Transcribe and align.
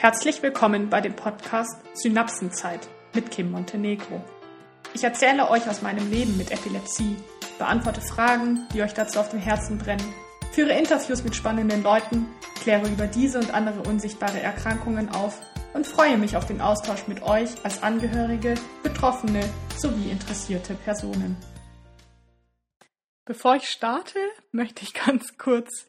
Herzlich 0.00 0.44
willkommen 0.44 0.90
bei 0.90 1.00
dem 1.00 1.16
Podcast 1.16 1.76
Synapsenzeit 1.92 2.88
mit 3.14 3.32
Kim 3.32 3.50
Montenegro. 3.50 4.24
Ich 4.94 5.02
erzähle 5.02 5.50
euch 5.50 5.68
aus 5.68 5.82
meinem 5.82 6.08
Leben 6.08 6.38
mit 6.38 6.52
Epilepsie, 6.52 7.16
beantworte 7.58 8.00
Fragen, 8.00 8.68
die 8.72 8.82
euch 8.82 8.94
dazu 8.94 9.18
auf 9.18 9.30
dem 9.30 9.40
Herzen 9.40 9.76
brennen, 9.76 10.14
führe 10.52 10.70
Interviews 10.70 11.24
mit 11.24 11.34
spannenden 11.34 11.82
Leuten, 11.82 12.28
kläre 12.62 12.86
über 12.86 13.08
diese 13.08 13.40
und 13.40 13.52
andere 13.52 13.80
unsichtbare 13.88 14.40
Erkrankungen 14.40 15.08
auf 15.08 15.40
und 15.74 15.84
freue 15.84 16.16
mich 16.16 16.36
auf 16.36 16.46
den 16.46 16.60
Austausch 16.60 17.08
mit 17.08 17.24
euch 17.24 17.50
als 17.64 17.82
Angehörige, 17.82 18.54
Betroffene 18.84 19.40
sowie 19.78 20.12
interessierte 20.12 20.74
Personen. 20.74 21.36
Bevor 23.24 23.56
ich 23.56 23.68
starte, 23.68 24.20
möchte 24.52 24.84
ich 24.84 24.94
ganz 24.94 25.36
kurz 25.38 25.87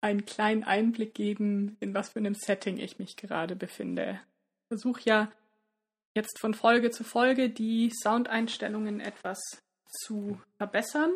einen 0.00 0.24
kleinen 0.24 0.64
Einblick 0.64 1.14
geben, 1.14 1.76
in 1.80 1.94
was 1.94 2.10
für 2.10 2.18
einem 2.18 2.34
Setting 2.34 2.78
ich 2.78 2.98
mich 2.98 3.16
gerade 3.16 3.56
befinde. 3.56 4.20
Ich 4.62 4.68
versuche 4.68 5.02
ja 5.04 5.32
jetzt 6.14 6.38
von 6.38 6.54
Folge 6.54 6.90
zu 6.90 7.04
Folge 7.04 7.50
die 7.50 7.90
Soundeinstellungen 7.90 9.00
etwas 9.00 9.38
zu 10.04 10.40
verbessern. 10.56 11.12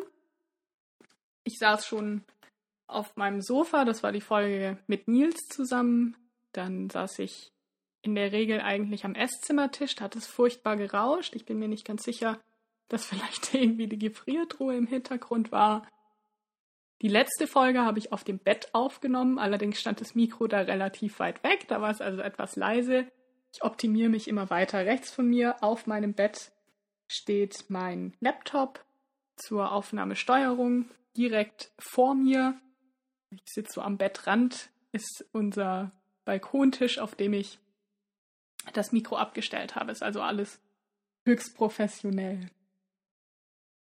Ich 1.43 1.57
saß 1.59 1.85
schon 1.85 2.23
auf 2.87 3.15
meinem 3.15 3.41
Sofa, 3.41 3.85
das 3.85 4.03
war 4.03 4.11
die 4.11 4.21
Folge 4.21 4.77
mit 4.87 5.07
Nils 5.07 5.47
zusammen. 5.47 6.15
Dann 6.51 6.89
saß 6.89 7.19
ich 7.19 7.51
in 8.01 8.15
der 8.15 8.31
Regel 8.31 8.61
eigentlich 8.61 9.03
am 9.03 9.15
Esszimmertisch, 9.15 9.95
da 9.95 10.05
hat 10.05 10.15
es 10.15 10.27
furchtbar 10.27 10.77
gerauscht. 10.77 11.35
Ich 11.35 11.45
bin 11.45 11.57
mir 11.57 11.67
nicht 11.67 11.85
ganz 11.85 12.03
sicher, 12.03 12.39
dass 12.87 13.05
vielleicht 13.07 13.53
irgendwie 13.53 13.87
die 13.87 13.99
Gefriertruhe 13.99 14.75
im 14.75 14.87
Hintergrund 14.87 15.51
war. 15.51 15.87
Die 17.01 17.07
letzte 17.09 17.47
Folge 17.47 17.81
habe 17.81 17.99
ich 17.99 18.11
auf 18.13 18.23
dem 18.23 18.39
Bett 18.39 18.69
aufgenommen, 18.73 19.37
allerdings 19.37 19.79
stand 19.79 19.99
das 19.99 20.15
Mikro 20.15 20.47
da 20.47 20.61
relativ 20.61 21.19
weit 21.19 21.43
weg, 21.43 21.67
da 21.67 21.81
war 21.81 21.91
es 21.91 22.01
also 22.01 22.21
etwas 22.21 22.55
leise. 22.55 23.05
Ich 23.53 23.63
optimiere 23.63 24.09
mich 24.09 24.27
immer 24.27 24.49
weiter. 24.49 24.79
Rechts 24.79 25.11
von 25.11 25.29
mir 25.29 25.63
auf 25.63 25.87
meinem 25.87 26.13
Bett 26.13 26.51
steht 27.07 27.65
mein 27.69 28.15
Laptop 28.19 28.83
zur 29.37 29.71
Aufnahmesteuerung. 29.71 30.89
Direkt 31.15 31.71
vor 31.79 32.15
mir, 32.15 32.59
ich 33.31 33.43
sitze 33.45 33.73
so 33.73 33.81
am 33.81 33.97
Bettrand, 33.97 34.69
ist 34.91 35.25
unser 35.31 35.91
Balkontisch, 36.25 36.99
auf 36.99 37.15
dem 37.15 37.33
ich 37.33 37.59
das 38.73 38.91
Mikro 38.91 39.15
abgestellt 39.15 39.75
habe. 39.75 39.91
Ist 39.91 40.03
also 40.03 40.21
alles 40.21 40.59
höchst 41.25 41.55
professionell. 41.55 42.49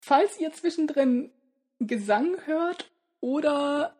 Falls 0.01 0.39
ihr 0.39 0.51
zwischendrin 0.51 1.31
Gesang 1.79 2.37
hört 2.45 2.91
oder 3.25 3.95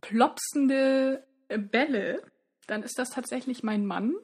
plopsende 0.00 1.26
Bälle, 1.48 2.22
dann 2.68 2.84
ist 2.84 3.00
das 3.00 3.10
tatsächlich 3.10 3.64
mein 3.64 3.84
Mann, 3.84 4.14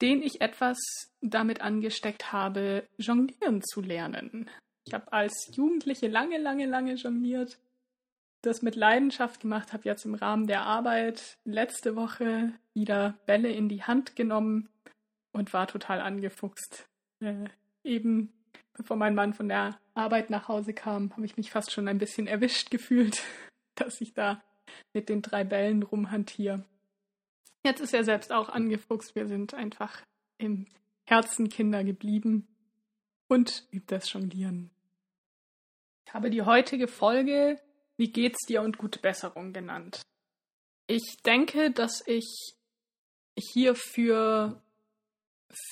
den 0.00 0.22
ich 0.22 0.40
etwas 0.40 0.78
damit 1.20 1.60
angesteckt 1.60 2.32
habe, 2.32 2.86
jonglieren 2.98 3.62
zu 3.64 3.80
lernen. 3.80 4.48
Ich 4.86 4.94
habe 4.94 5.12
als 5.12 5.50
Jugendliche 5.56 6.06
lange, 6.06 6.38
lange, 6.38 6.66
lange 6.66 6.94
jongliert, 6.94 7.58
das 8.42 8.62
mit 8.62 8.76
Leidenschaft 8.76 9.40
gemacht, 9.40 9.72
habe 9.72 9.86
jetzt 9.86 10.04
im 10.04 10.14
Rahmen 10.14 10.46
der 10.46 10.62
Arbeit 10.62 11.36
letzte 11.44 11.96
Woche 11.96 12.52
wieder 12.74 13.18
Bälle 13.26 13.50
in 13.50 13.68
die 13.68 13.82
Hand 13.82 14.14
genommen 14.14 14.68
und 15.32 15.52
war 15.52 15.66
total 15.66 16.00
angefuchst. 16.00 16.86
Äh, 17.18 17.48
eben 17.82 18.32
bevor 18.72 18.96
mein 18.96 19.16
Mann 19.16 19.34
von 19.34 19.48
der 19.48 19.80
Arbeit 19.94 20.30
nach 20.30 20.46
Hause 20.46 20.74
kam, 20.74 21.10
habe 21.12 21.26
ich 21.26 21.36
mich 21.36 21.50
fast 21.50 21.72
schon 21.72 21.88
ein 21.88 21.98
bisschen 21.98 22.28
erwischt 22.28 22.70
gefühlt, 22.70 23.20
dass 23.86 24.00
ich 24.00 24.14
da 24.14 24.42
mit 24.92 25.08
den 25.08 25.22
drei 25.22 25.44
Bällen 25.44 25.82
rumhantiere. 25.82 26.64
Jetzt 27.64 27.80
ist 27.80 27.94
er 27.94 28.04
selbst 28.04 28.32
auch 28.32 28.48
angefuchst. 28.48 29.14
Wir 29.14 29.26
sind 29.26 29.54
einfach 29.54 30.02
im 30.38 30.66
Herzen 31.06 31.48
Kinder 31.48 31.84
geblieben 31.84 32.46
und 33.28 33.66
übt 33.72 33.94
das 33.94 34.12
Jonglieren. 34.12 34.70
Ich 36.06 36.14
habe 36.14 36.30
die 36.30 36.42
heutige 36.42 36.88
Folge 36.88 37.60
Wie 37.96 38.10
geht's 38.10 38.46
dir 38.46 38.62
und 38.62 38.78
gute 38.78 38.98
Besserung 38.98 39.52
genannt. 39.52 40.02
Ich 40.86 41.22
denke, 41.24 41.70
dass 41.70 42.06
ich 42.06 42.54
hier 43.38 43.74
für 43.74 44.60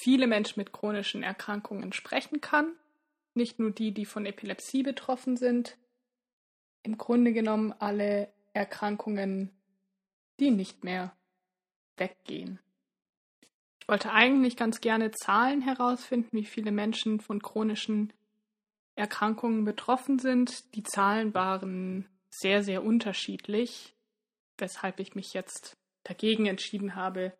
viele 0.00 0.26
Menschen 0.26 0.60
mit 0.60 0.72
chronischen 0.72 1.22
Erkrankungen 1.22 1.92
sprechen 1.92 2.40
kann 2.40 2.76
nicht 3.34 3.58
nur 3.58 3.70
die, 3.70 3.92
die 3.92 4.04
von 4.04 4.26
Epilepsie 4.26 4.82
betroffen 4.82 5.36
sind, 5.36 5.76
im 6.82 6.98
Grunde 6.98 7.32
genommen 7.32 7.72
alle 7.78 8.32
Erkrankungen, 8.52 9.50
die 10.40 10.50
nicht 10.50 10.84
mehr 10.84 11.14
weggehen. 11.96 12.58
Ich 13.80 13.88
wollte 13.88 14.12
eigentlich 14.12 14.56
ganz 14.56 14.80
gerne 14.80 15.10
Zahlen 15.10 15.60
herausfinden, 15.60 16.36
wie 16.36 16.44
viele 16.44 16.70
Menschen 16.70 17.20
von 17.20 17.42
chronischen 17.42 18.12
Erkrankungen 18.94 19.64
betroffen 19.64 20.18
sind. 20.18 20.74
Die 20.74 20.82
Zahlen 20.82 21.34
waren 21.34 22.08
sehr, 22.30 22.62
sehr 22.62 22.84
unterschiedlich, 22.84 23.94
weshalb 24.58 25.00
ich 25.00 25.14
mich 25.14 25.34
jetzt 25.34 25.76
dagegen 26.04 26.46
entschieden 26.46 26.94
habe, 26.94 27.32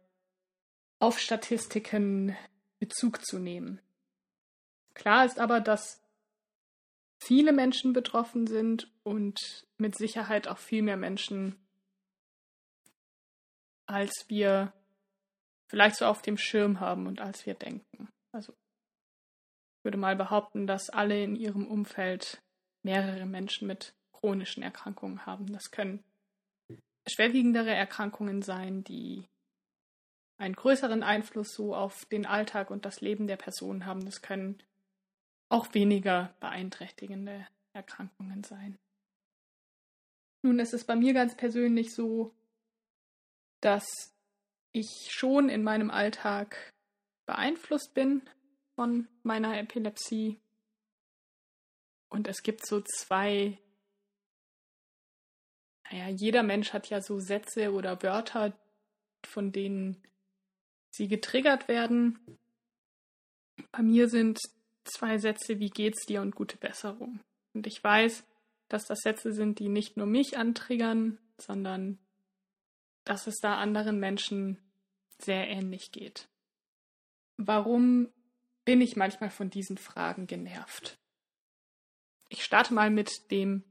auf 0.98 1.18
Statistiken 1.18 2.36
Bezug 2.78 3.24
zu 3.24 3.38
nehmen. 3.38 3.80
Klar 4.94 5.24
ist 5.24 5.38
aber, 5.38 5.60
dass 5.60 6.01
viele 7.24 7.52
Menschen 7.52 7.92
betroffen 7.92 8.46
sind 8.46 8.90
und 9.04 9.66
mit 9.78 9.96
Sicherheit 9.96 10.48
auch 10.48 10.58
viel 10.58 10.82
mehr 10.82 10.96
Menschen, 10.96 11.56
als 13.86 14.24
wir 14.28 14.72
vielleicht 15.68 15.96
so 15.96 16.06
auf 16.06 16.22
dem 16.22 16.36
Schirm 16.36 16.80
haben 16.80 17.06
und 17.06 17.20
als 17.20 17.46
wir 17.46 17.54
denken. 17.54 18.08
Also 18.32 18.52
ich 18.52 19.84
würde 19.84 19.98
mal 19.98 20.16
behaupten, 20.16 20.66
dass 20.66 20.90
alle 20.90 21.22
in 21.22 21.36
ihrem 21.36 21.66
Umfeld 21.66 22.42
mehrere 22.82 23.26
Menschen 23.26 23.68
mit 23.68 23.94
chronischen 24.12 24.62
Erkrankungen 24.62 25.24
haben. 25.24 25.52
Das 25.52 25.70
können 25.70 26.02
schwerwiegendere 27.08 27.70
Erkrankungen 27.70 28.42
sein, 28.42 28.84
die 28.84 29.28
einen 30.38 30.56
größeren 30.56 31.02
Einfluss 31.02 31.54
so 31.54 31.74
auf 31.74 32.04
den 32.06 32.26
Alltag 32.26 32.70
und 32.70 32.84
das 32.84 33.00
Leben 33.00 33.26
der 33.26 33.36
Person 33.36 33.86
haben. 33.86 34.04
Das 34.04 34.22
können 34.22 34.62
auch 35.52 35.74
weniger 35.74 36.34
beeinträchtigende 36.40 37.46
Erkrankungen 37.74 38.42
sein. 38.42 38.78
Nun 40.42 40.58
ist 40.58 40.72
es 40.72 40.84
bei 40.84 40.96
mir 40.96 41.12
ganz 41.12 41.36
persönlich 41.36 41.94
so, 41.94 42.34
dass 43.60 43.86
ich 44.72 45.08
schon 45.10 45.50
in 45.50 45.62
meinem 45.62 45.90
Alltag 45.90 46.72
beeinflusst 47.26 47.92
bin 47.92 48.22
von 48.74 49.06
meiner 49.22 49.58
Epilepsie. 49.58 50.40
Und 52.08 52.28
es 52.28 52.42
gibt 52.42 52.66
so 52.66 52.80
zwei, 52.80 53.58
naja, 55.90 56.08
jeder 56.08 56.42
Mensch 56.42 56.72
hat 56.72 56.88
ja 56.88 57.02
so 57.02 57.20
Sätze 57.20 57.72
oder 57.72 58.02
Wörter, 58.02 58.56
von 59.24 59.52
denen 59.52 60.02
sie 60.90 61.08
getriggert 61.08 61.68
werden. 61.68 62.18
Bei 63.70 63.82
mir 63.82 64.08
sind 64.08 64.40
zwei 64.84 65.18
Sätze, 65.18 65.58
wie 65.58 65.70
geht's 65.70 66.06
dir 66.06 66.20
und 66.22 66.34
gute 66.34 66.56
Besserung. 66.56 67.20
Und 67.54 67.66
ich 67.66 67.82
weiß, 67.82 68.24
dass 68.68 68.86
das 68.86 69.00
Sätze 69.00 69.32
sind, 69.32 69.58
die 69.58 69.68
nicht 69.68 69.96
nur 69.96 70.06
mich 70.06 70.38
antriggern, 70.38 71.18
sondern 71.38 71.98
dass 73.04 73.26
es 73.26 73.36
da 73.40 73.58
anderen 73.58 73.98
Menschen 73.98 74.58
sehr 75.18 75.48
ähnlich 75.48 75.92
geht. 75.92 76.28
Warum 77.36 78.08
bin 78.64 78.80
ich 78.80 78.96
manchmal 78.96 79.30
von 79.30 79.50
diesen 79.50 79.76
Fragen 79.76 80.26
genervt? 80.26 80.98
Ich 82.28 82.44
starte 82.44 82.72
mal 82.72 82.90
mit 82.90 83.30
dem, 83.30 83.64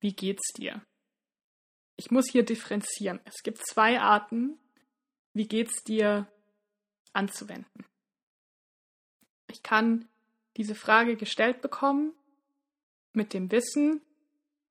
wie 0.00 0.12
geht's 0.12 0.52
dir? 0.52 0.84
Ich 1.96 2.10
muss 2.10 2.28
hier 2.30 2.44
differenzieren. 2.44 3.20
Es 3.24 3.42
gibt 3.42 3.66
zwei 3.66 4.00
Arten, 4.00 4.58
wie 5.32 5.46
geht's 5.46 5.84
dir 5.84 6.30
anzuwenden. 7.12 7.86
Ich 9.48 9.62
kann 9.62 10.08
diese 10.56 10.74
Frage 10.74 11.16
gestellt 11.16 11.60
bekommen 11.60 12.12
mit 13.12 13.32
dem 13.32 13.50
Wissen, 13.50 14.00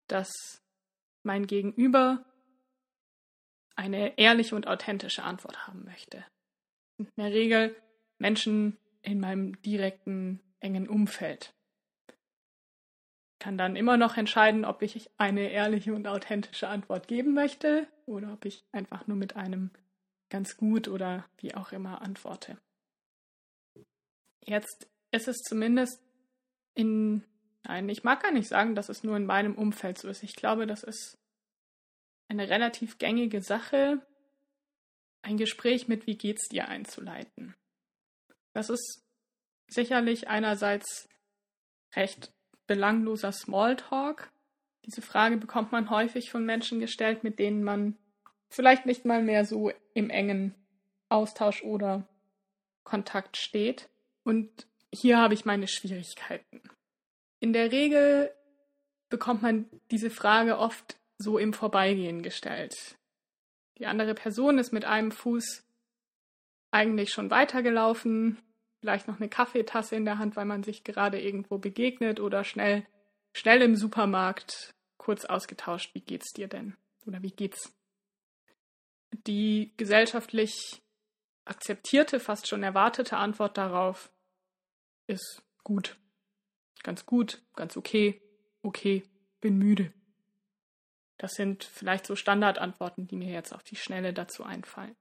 dass 0.07 0.31
mein 1.23 1.47
Gegenüber 1.47 2.25
eine 3.75 4.17
ehrliche 4.17 4.55
und 4.55 4.67
authentische 4.67 5.23
Antwort 5.23 5.67
haben 5.67 5.83
möchte. 5.85 6.25
In 6.97 7.07
der 7.17 7.31
Regel 7.31 7.75
Menschen 8.17 8.77
in 9.01 9.19
meinem 9.19 9.61
direkten, 9.61 10.39
engen 10.59 10.87
Umfeld. 10.87 11.53
Ich 12.07 13.39
kann 13.39 13.57
dann 13.57 13.75
immer 13.75 13.97
noch 13.97 14.15
entscheiden, 14.15 14.63
ob 14.63 14.81
ich 14.81 15.09
eine 15.17 15.49
ehrliche 15.51 15.93
und 15.93 16.07
authentische 16.07 16.69
Antwort 16.69 17.07
geben 17.07 17.33
möchte 17.33 17.87
oder 18.05 18.31
ob 18.31 18.45
ich 18.45 18.63
einfach 18.71 19.07
nur 19.07 19.17
mit 19.17 19.35
einem 19.35 19.71
ganz 20.29 20.55
gut 20.55 20.87
oder 20.87 21.25
wie 21.37 21.53
auch 21.53 21.73
immer 21.73 22.01
antworte. 22.01 22.57
Jetzt 24.45 24.87
ist 25.13 25.27
es 25.27 25.37
zumindest 25.37 26.01
in, 26.73 27.23
nein, 27.63 27.87
ich 27.87 28.03
mag 28.03 28.23
gar 28.23 28.31
nicht 28.31 28.47
sagen, 28.47 28.75
dass 28.75 28.89
es 28.89 29.03
nur 29.03 29.15
in 29.15 29.25
meinem 29.25 29.55
Umfeld 29.55 29.97
so 29.97 30.09
ist. 30.09 30.23
Ich 30.23 30.35
glaube, 30.35 30.65
das 30.65 30.83
ist 30.83 31.17
eine 32.27 32.49
relativ 32.49 32.97
gängige 32.97 33.41
Sache, 33.41 34.05
ein 35.21 35.37
Gespräch 35.37 35.87
mit 35.87 36.07
Wie 36.07 36.17
geht's 36.17 36.49
dir 36.49 36.67
einzuleiten. 36.67 37.55
Das 38.53 38.69
ist 38.69 39.03
sicherlich 39.67 40.27
einerseits 40.27 41.07
recht 41.95 42.33
belangloser 42.65 43.31
Smalltalk. 43.31 44.31
Diese 44.85 45.01
Frage 45.01 45.37
bekommt 45.37 45.71
man 45.71 45.89
häufig 45.89 46.31
von 46.31 46.45
Menschen 46.45 46.79
gestellt, 46.79 47.23
mit 47.23 47.39
denen 47.39 47.63
man 47.63 47.97
vielleicht 48.49 48.85
nicht 48.85 49.05
mal 49.05 49.21
mehr 49.21 49.45
so 49.45 49.71
im 49.93 50.09
engen 50.09 50.55
Austausch 51.09 51.63
oder 51.63 52.07
Kontakt 52.83 53.37
steht. 53.37 53.89
Und 54.23 54.67
hier 54.93 55.17
habe 55.17 55.33
ich 55.33 55.45
meine 55.45 55.67
Schwierigkeiten. 55.67 56.61
In 57.39 57.51
der 57.51 57.71
Regel 57.71 58.31
bekommt 59.09 59.41
man 59.41 59.69
diese 59.91 60.09
Frage 60.09 60.57
oft 60.57 60.97
so 61.17 61.37
im 61.37 61.53
Vorbeigehen 61.53 62.21
gestellt. 62.21 62.97
Die 63.79 63.87
andere 63.87 64.13
Person 64.13 64.59
ist 64.59 64.71
mit 64.71 64.85
einem 64.85 65.11
Fuß 65.11 65.63
eigentlich 66.71 67.11
schon 67.11 67.31
weitergelaufen, 67.31 68.37
vielleicht 68.79 69.07
noch 69.07 69.19
eine 69.19 69.29
Kaffeetasse 69.29 69.95
in 69.95 70.05
der 70.05 70.19
Hand, 70.19 70.35
weil 70.35 70.45
man 70.45 70.63
sich 70.63 70.83
gerade 70.83 71.19
irgendwo 71.19 71.57
begegnet 71.57 72.19
oder 72.19 72.43
schnell, 72.43 72.85
schnell 73.33 73.61
im 73.61 73.75
Supermarkt 73.75 74.75
kurz 74.97 75.25
ausgetauscht, 75.25 75.93
wie 75.95 76.01
geht's 76.01 76.33
dir 76.33 76.47
denn? 76.47 76.75
Oder 77.05 77.21
wie 77.21 77.31
geht's? 77.31 77.75
Die 79.27 79.73
gesellschaftlich 79.77 80.81
akzeptierte, 81.45 82.19
fast 82.19 82.47
schon 82.47 82.63
erwartete 82.63 83.17
Antwort 83.17 83.57
darauf 83.57 84.12
ist 85.07 85.43
gut. 85.63 85.97
Ganz 86.83 87.05
gut, 87.05 87.41
ganz 87.55 87.77
okay, 87.77 88.21
okay, 88.61 89.03
bin 89.39 89.57
müde. 89.57 89.93
Das 91.17 91.33
sind 91.33 91.63
vielleicht 91.63 92.05
so 92.05 92.15
Standardantworten, 92.15 93.07
die 93.07 93.15
mir 93.15 93.31
jetzt 93.31 93.53
auf 93.53 93.63
die 93.63 93.75
Schnelle 93.75 94.13
dazu 94.13 94.43
einfallen. 94.43 94.95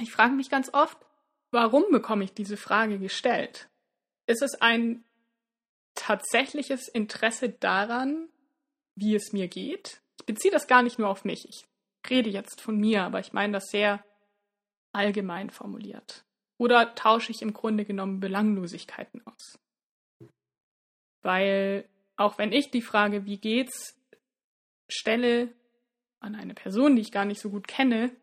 Ich 0.00 0.10
frage 0.10 0.32
mich 0.32 0.48
ganz 0.48 0.72
oft, 0.72 0.98
warum 1.50 1.84
bekomme 1.90 2.24
ich 2.24 2.32
diese 2.32 2.56
Frage 2.56 2.98
gestellt? 2.98 3.68
Ist 4.26 4.42
es 4.42 4.60
ein 4.60 5.04
tatsächliches 5.94 6.88
Interesse 6.88 7.50
daran, 7.50 8.28
wie 8.94 9.14
es 9.14 9.32
mir 9.32 9.48
geht? 9.48 10.00
Ich 10.18 10.26
beziehe 10.26 10.52
das 10.52 10.66
gar 10.66 10.82
nicht 10.82 10.98
nur 10.98 11.08
auf 11.08 11.24
mich. 11.24 11.46
Ich 11.48 11.66
rede 12.08 12.30
jetzt 12.30 12.60
von 12.60 12.78
mir, 12.78 13.02
aber 13.02 13.20
ich 13.20 13.32
meine 13.32 13.52
das 13.54 13.66
sehr 13.66 14.02
allgemein 14.92 15.50
formuliert. 15.50 16.24
Oder 16.62 16.94
tausche 16.94 17.32
ich 17.32 17.42
im 17.42 17.54
Grunde 17.54 17.84
genommen 17.84 18.20
Belanglosigkeiten 18.20 19.20
aus? 19.26 19.58
Weil 21.20 21.88
auch 22.14 22.38
wenn 22.38 22.52
ich 22.52 22.70
die 22.70 22.82
Frage, 22.82 23.24
wie 23.24 23.38
geht's, 23.38 24.00
stelle 24.88 25.52
an 26.20 26.36
eine 26.36 26.54
Person, 26.54 26.94
die 26.94 27.02
ich 27.02 27.10
gar 27.10 27.24
nicht 27.24 27.40
so 27.40 27.50
gut 27.50 27.66
kenne, 27.66 28.14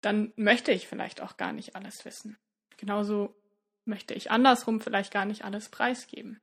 dann 0.00 0.32
möchte 0.34 0.72
ich 0.72 0.88
vielleicht 0.88 1.20
auch 1.20 1.36
gar 1.36 1.52
nicht 1.52 1.76
alles 1.76 2.04
wissen. 2.04 2.38
Genauso 2.76 3.32
möchte 3.84 4.14
ich 4.14 4.32
andersrum 4.32 4.80
vielleicht 4.80 5.12
gar 5.12 5.24
nicht 5.24 5.44
alles 5.44 5.68
preisgeben. 5.68 6.40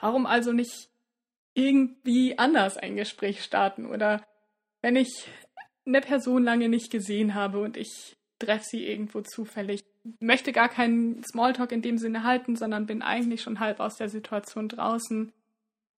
Warum 0.00 0.26
also 0.26 0.52
nicht 0.52 0.90
irgendwie 1.54 2.36
anders 2.36 2.76
ein 2.76 2.96
Gespräch 2.96 3.44
starten 3.44 3.86
oder 3.86 4.26
wenn 4.82 4.96
ich 4.96 5.28
eine 5.86 6.00
Person 6.00 6.42
lange 6.42 6.68
nicht 6.68 6.90
gesehen 6.90 7.34
habe 7.34 7.60
und 7.60 7.76
ich 7.76 8.17
treffe 8.38 8.64
sie 8.64 8.86
irgendwo 8.86 9.20
zufällig, 9.22 9.84
möchte 10.20 10.52
gar 10.52 10.68
keinen 10.68 11.22
Smalltalk 11.24 11.72
in 11.72 11.82
dem 11.82 11.98
Sinne 11.98 12.22
halten, 12.24 12.56
sondern 12.56 12.86
bin 12.86 13.02
eigentlich 13.02 13.42
schon 13.42 13.60
halb 13.60 13.80
aus 13.80 13.96
der 13.96 14.08
Situation 14.08 14.68
draußen. 14.68 15.32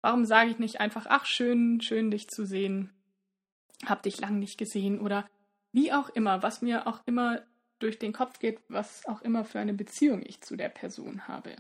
Warum 0.03 0.25
sage 0.25 0.51
ich 0.51 0.59
nicht 0.59 0.81
einfach, 0.81 1.07
ach 1.09 1.27
schön, 1.27 1.81
schön 1.81 2.11
dich 2.11 2.29
zu 2.29 2.47
sehen, 2.47 2.91
hab 3.85 4.03
dich 4.03 4.21
lang 4.21 4.39
nicht 4.39 4.59
gesehen 4.59 5.01
oder 5.01 5.29
wie 5.73 5.93
auch 5.93 6.09
immer, 6.11 6.43
was 6.43 6.63
mir 6.63 6.87
auch 6.87 7.01
immer 7.07 7.43
durch 7.79 7.99
den 7.99 8.13
Kopf 8.13 8.39
geht, 8.39 8.59
was 8.69 9.07
auch 9.07 9.23
immer 9.23 9.45
für 9.45 9.59
eine 9.59 9.75
Beziehung 9.75 10.23
ich 10.25 10.41
zu 10.41 10.57
der 10.57 10.69
Person 10.69 11.29
habe. 11.29 11.57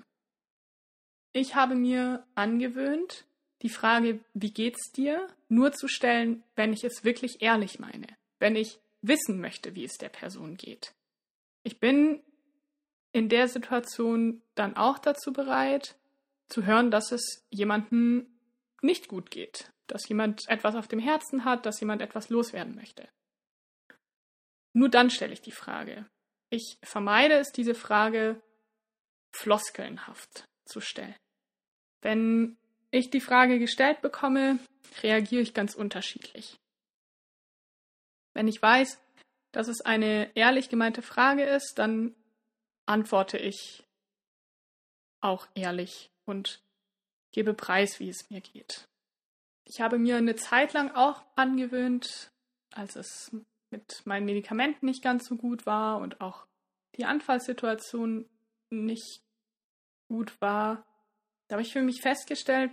Ich 1.33 1.55
habe 1.55 1.75
mir 1.77 2.25
angewöhnt, 2.35 3.25
die 3.63 3.69
Frage, 3.69 4.21
wie 4.35 4.53
geht's 4.53 4.91
dir, 4.91 5.29
nur 5.49 5.73
zu 5.73 5.87
stellen, 5.87 6.43
wenn 6.57 6.73
ich 6.73 6.85
es 6.85 7.05
wirklich 7.05 7.41
ehrlich 7.41 7.79
meine, 7.79 8.07
wenn 8.39 8.57
ich 8.57 8.81
wissen 9.03 9.41
möchte, 9.41 9.75
wie 9.75 9.85
es 9.85 9.99
der 9.99 10.09
Person 10.09 10.57
geht. 10.57 10.95
Ich 11.63 11.81
bin 11.81 12.23
in 13.13 13.29
der 13.29 13.49
Situation 13.49 14.43
dann 14.55 14.77
auch 14.77 14.99
dazu 14.99 15.33
bereit, 15.33 15.97
zu 16.49 16.65
hören, 16.67 16.91
dass 16.91 17.13
es 17.13 17.45
jemandem 17.51 18.27
nicht 18.83 19.09
gut 19.09 19.31
geht, 19.31 19.71
dass 19.87 20.09
jemand 20.09 20.49
etwas 20.49 20.75
auf 20.75 20.89
dem 20.89 20.99
Herzen 20.99 21.45
hat, 21.45 21.67
dass 21.67 21.81
jemand 21.81 22.03
etwas 22.03 22.29
loswerden 22.29 22.75
möchte. 22.75 23.09
Nur 24.73 24.89
dann 24.89 25.11
stelle 25.11 25.33
ich 25.33 25.43
die 25.43 25.53
Frage. 25.53 26.07
Ich 26.51 26.79
vermeide 26.83 27.35
es, 27.35 27.53
diese 27.53 27.75
Frage 27.75 28.41
floskelnhaft 29.33 30.45
zu 30.65 30.81
stellen. 30.81 31.17
Wenn 32.03 32.57
ich 32.91 33.11
die 33.11 33.21
Frage 33.21 33.59
gestellt 33.59 34.01
bekomme, 34.01 34.59
reagiere 35.03 35.43
ich 35.43 35.55
ganz 35.55 35.75
unterschiedlich. 35.75 36.59
Wenn 38.35 38.49
ich 38.49 38.61
weiß, 38.61 39.01
dass 39.53 39.69
es 39.69 39.81
eine 39.81 40.31
ehrlich 40.37 40.69
gemeinte 40.69 41.03
Frage 41.03 41.45
ist, 41.45 41.75
dann 41.77 42.15
antworte 42.87 43.39
ich 43.39 43.85
auch 45.21 45.47
ehrlich 45.55 46.11
und 46.25 46.63
gebe 47.33 47.55
preis, 47.55 48.01
wie 48.01 48.09
es 48.09 48.31
mir 48.31 48.41
geht. 48.41 48.89
Ich 49.65 49.81
habe 49.81 49.99
mir 49.99 50.17
eine 50.17 50.37
Zeit 50.37 50.73
lang 50.73 50.95
auch 50.95 51.23
angewöhnt, 51.37 52.31
als 52.73 52.97
es 52.97 53.37
mit 53.71 54.05
meinen 54.05 54.27
Medikamenten 54.27 54.87
nicht 54.87 55.03
ganz 55.03 55.27
so 55.27 55.37
gut 55.37 55.67
war 55.67 55.99
und 55.99 56.21
auch 56.21 56.47
die 56.97 57.05
Anfallssituation 57.05 58.29
nicht 58.71 59.23
gut 60.09 60.41
war, 60.41 60.85
da 61.51 61.55
habe 61.55 61.63
ich 61.63 61.73
für 61.73 61.83
mich 61.83 62.01
festgestellt, 62.01 62.71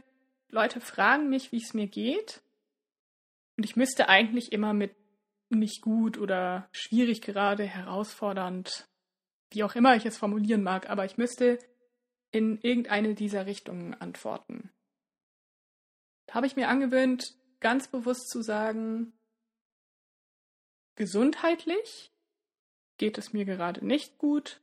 Leute 0.50 0.82
fragen 0.82 1.30
mich, 1.30 1.52
wie 1.52 1.58
es 1.58 1.74
mir 1.74 1.88
geht. 1.88 2.44
Und 3.58 3.64
ich 3.64 3.76
müsste 3.76 4.08
eigentlich 4.08 4.52
immer 4.52 4.72
mit 4.74 4.96
nicht 5.50 5.82
gut 5.82 6.18
oder 6.18 6.68
schwierig 6.72 7.22
gerade, 7.22 7.64
herausfordernd, 7.64 8.88
wie 9.52 9.64
auch 9.64 9.76
immer 9.76 9.96
ich 9.96 10.06
es 10.06 10.18
formulieren 10.18 10.64
mag, 10.64 10.90
aber 10.90 11.06
ich 11.06 11.18
müsste 11.18 11.60
in 12.32 12.60
irgendeine 12.62 13.16
dieser 13.16 13.46
Richtungen 13.46 13.94
antworten. 13.94 14.72
Da 16.26 16.36
habe 16.36 16.48
ich 16.48 16.56
mir 16.56 16.68
angewöhnt, 16.68 17.36
ganz 17.60 17.88
bewusst 17.88 18.30
zu 18.30 18.42
sagen, 18.42 19.14
gesundheitlich 20.96 22.12
geht 22.98 23.18
es 23.18 23.32
mir 23.32 23.46
gerade 23.46 23.86
nicht 23.86 24.18
gut, 24.18 24.62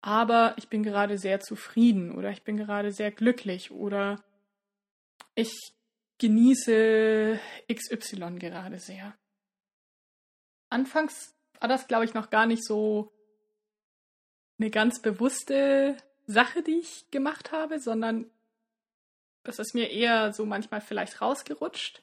aber 0.00 0.54
ich 0.58 0.68
bin 0.68 0.82
gerade 0.82 1.16
sehr 1.16 1.38
zufrieden 1.40 2.12
oder 2.12 2.30
ich 2.30 2.42
bin 2.42 2.56
gerade 2.56 2.90
sehr 2.90 3.12
glücklich 3.12 3.70
oder 3.70 4.22
ich 5.36 5.72
genieße 6.18 7.38
XY 7.72 8.38
gerade 8.38 8.78
sehr. 8.78 9.16
Anfangs 10.72 11.34
war 11.60 11.68
das, 11.68 11.86
glaube 11.86 12.06
ich, 12.06 12.14
noch 12.14 12.30
gar 12.30 12.46
nicht 12.46 12.64
so 12.64 13.12
eine 14.58 14.70
ganz 14.70 15.02
bewusste 15.02 15.96
Sache, 16.26 16.62
die 16.62 16.78
ich 16.78 17.10
gemacht 17.10 17.52
habe, 17.52 17.78
sondern 17.78 18.30
das 19.42 19.58
ist 19.58 19.74
mir 19.74 19.90
eher 19.90 20.32
so 20.32 20.46
manchmal 20.46 20.80
vielleicht 20.80 21.20
rausgerutscht. 21.20 22.02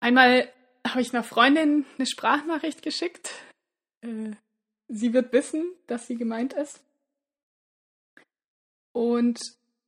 Einmal 0.00 0.52
habe 0.86 1.00
ich 1.00 1.14
einer 1.14 1.24
Freundin 1.24 1.86
eine 1.96 2.06
Sprachnachricht 2.06 2.82
geschickt. 2.82 3.32
Äh, 4.02 4.32
sie 4.88 5.14
wird 5.14 5.32
wissen, 5.32 5.72
dass 5.86 6.06
sie 6.06 6.16
gemeint 6.16 6.52
ist. 6.52 6.84
Und 8.92 9.40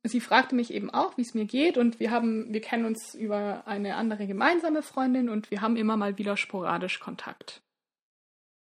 sie 0.03 0.19
fragte 0.19 0.55
mich 0.55 0.73
eben 0.73 0.89
auch, 0.89 1.17
wie 1.17 1.21
es 1.21 1.33
mir 1.33 1.45
geht. 1.45 1.77
Und 1.77 1.99
wir 1.99 2.11
haben, 2.11 2.53
wir 2.53 2.61
kennen 2.61 2.85
uns 2.85 3.13
über 3.13 3.63
eine 3.65 3.95
andere 3.95 4.27
gemeinsame 4.27 4.81
Freundin 4.81 5.29
und 5.29 5.51
wir 5.51 5.61
haben 5.61 5.75
immer 5.75 5.97
mal 5.97 6.17
wieder 6.17 6.37
sporadisch 6.37 6.99
Kontakt. 6.99 7.61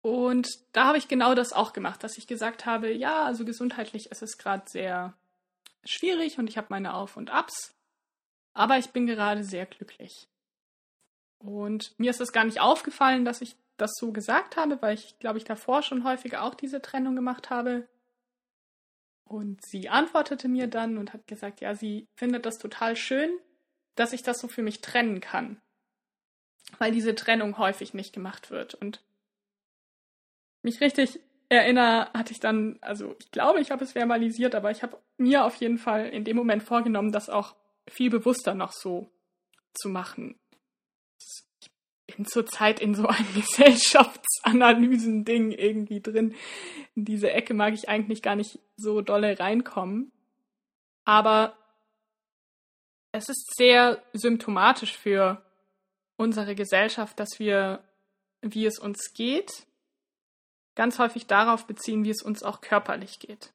Und 0.03 0.49
da 0.73 0.85
habe 0.85 0.99
ich 0.99 1.09
genau 1.09 1.35
das 1.35 1.53
auch 1.53 1.73
gemacht, 1.73 2.05
dass 2.05 2.19
ich 2.19 2.27
gesagt 2.27 2.67
habe, 2.67 2.93
ja, 2.93 3.25
also 3.25 3.45
gesundheitlich 3.45 4.11
ist 4.11 4.23
es 4.23 4.37
gerade 4.37 4.65
sehr 4.67 5.15
schwierig 5.83 6.39
und 6.39 6.49
ich 6.49 6.59
habe 6.59 6.67
meine 6.71 6.95
Auf 6.95 7.17
und 7.17 7.31
Abs, 7.31 7.75
aber 8.53 8.77
ich 8.79 8.91
bin 8.91 9.07
gerade 9.07 9.45
sehr 9.45 9.65
glücklich. 9.65 10.29
Und 11.39 11.99
mir 11.99 12.11
ist 12.11 12.21
es 12.21 12.33
gar 12.33 12.45
nicht 12.45 12.61
aufgefallen, 12.61 13.25
dass 13.25 13.41
ich 13.41 13.57
das 13.77 13.93
so 13.99 14.13
gesagt 14.13 14.57
habe, 14.57 14.81
weil 14.83 14.95
ich, 14.95 15.19
glaube 15.19 15.39
ich, 15.39 15.45
davor 15.45 15.83
schon 15.83 16.05
häufiger 16.05 16.43
auch 16.43 16.55
diese 16.55 16.81
Trennung 16.81 17.17
gemacht 17.17 17.51
habe. 17.51 17.89
Und 19.25 19.65
sie 19.65 19.89
antwortete 19.89 20.49
mir 20.49 20.67
dann 20.67 20.99
und 20.99 21.13
hat 21.13 21.27
gesagt, 21.27 21.61
ja, 21.61 21.75
sie 21.75 22.07
findet 22.15 22.47
das 22.47 22.59
total 22.59 22.95
schön, 22.95 23.31
dass 23.95 24.13
ich 24.13 24.23
das 24.23 24.39
so 24.39 24.49
für 24.49 24.63
mich 24.63 24.81
trennen 24.81 25.21
kann. 25.21 25.61
Weil 26.79 26.93
diese 26.93 27.15
Trennung 27.15 27.59
häufig 27.59 27.95
nicht 27.95 28.13
gemacht 28.13 28.51
wird. 28.51 28.75
Und 28.75 29.03
mich 30.63 30.81
richtig 30.81 31.21
erinnere, 31.49 32.11
hatte 32.13 32.33
ich 32.33 32.41
dann, 32.41 32.79
also 32.81 33.15
ich 33.19 33.31
glaube, 33.31 33.61
ich 33.61 33.71
habe 33.71 33.85
es 33.85 33.93
verbalisiert, 33.93 34.55
aber 34.55 34.71
ich 34.71 34.83
habe 34.83 34.99
mir 35.17 35.45
auf 35.45 35.57
jeden 35.57 35.79
Fall 35.79 36.09
in 36.09 36.25
dem 36.25 36.37
Moment 36.37 36.63
vorgenommen, 36.63 37.13
das 37.13 37.29
auch 37.29 37.55
viel 37.89 38.11
bewusster 38.11 38.55
noch 38.55 38.73
so 38.73 39.11
zu 39.75 39.89
machen. 39.89 40.39
Bin 42.07 42.27
zurzeit 42.27 42.81
in 42.81 42.95
so 42.95 43.07
einem 43.07 43.35
Gesellschaftsanalysen-Ding 43.35 45.53
irgendwie 45.53 46.01
drin. 46.01 46.35
In 46.95 47.05
diese 47.05 47.31
Ecke 47.31 47.55
mag 47.55 47.75
ich 47.75 47.89
eigentlich 47.89 48.23
gar 48.23 48.37
nicht 48.37 48.59
so 48.77 49.01
dolle 49.01 49.39
reinkommen. 49.39 50.13
Aber 51.05 51.57
es 53.13 53.29
ist 53.29 53.55
sehr 53.57 54.03
symptomatisch 54.13 54.97
für 54.97 55.43
unsere 56.17 56.55
Gesellschaft, 56.55 57.19
dass 57.21 57.39
wir, 57.39 57.85
wie 58.41 58.67
es 58.67 58.79
uns 58.79 59.13
geht, 59.15 59.67
ganz 60.75 60.99
häufig 60.99 61.27
darauf 61.27 61.67
beziehen, 61.67 62.05
wie 62.05 62.11
es 62.11 62.23
uns 62.23 62.43
auch 62.43 62.61
körperlich 62.61 63.21
geht. 63.21 63.53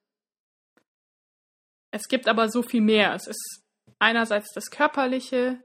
Es 1.91 2.07
gibt 2.07 2.27
aber 2.27 2.49
so 2.49 2.61
viel 2.61 2.81
mehr. 2.81 3.13
Es 3.13 3.27
ist 3.27 3.63
einerseits 3.97 4.53
das 4.53 4.69
Körperliche 4.69 5.61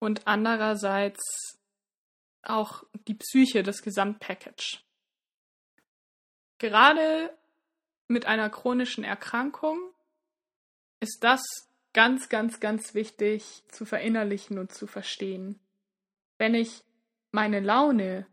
und 0.00 0.26
andererseits 0.26 1.22
auch 2.48 2.84
die 3.08 3.14
Psyche, 3.14 3.62
das 3.62 3.82
Gesamtpackage. 3.82 4.80
Gerade 6.58 7.36
mit 8.08 8.26
einer 8.26 8.50
chronischen 8.50 9.04
Erkrankung 9.04 9.78
ist 11.00 11.22
das 11.22 11.42
ganz, 11.92 12.28
ganz, 12.28 12.60
ganz 12.60 12.94
wichtig 12.94 13.62
zu 13.68 13.84
verinnerlichen 13.84 14.58
und 14.58 14.72
zu 14.72 14.86
verstehen. 14.86 15.58
Wenn 16.38 16.54
ich 16.54 16.82
meine 17.32 17.60
Laune 17.60 18.26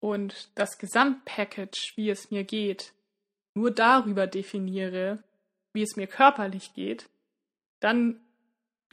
und 0.00 0.50
das 0.54 0.78
Gesamtpackage, 0.78 1.92
wie 1.96 2.10
es 2.10 2.30
mir 2.30 2.44
geht, 2.44 2.92
nur 3.54 3.70
darüber 3.70 4.26
definiere, 4.26 5.22
wie 5.72 5.82
es 5.82 5.96
mir 5.96 6.06
körperlich 6.06 6.74
geht, 6.74 7.08
dann 7.80 8.20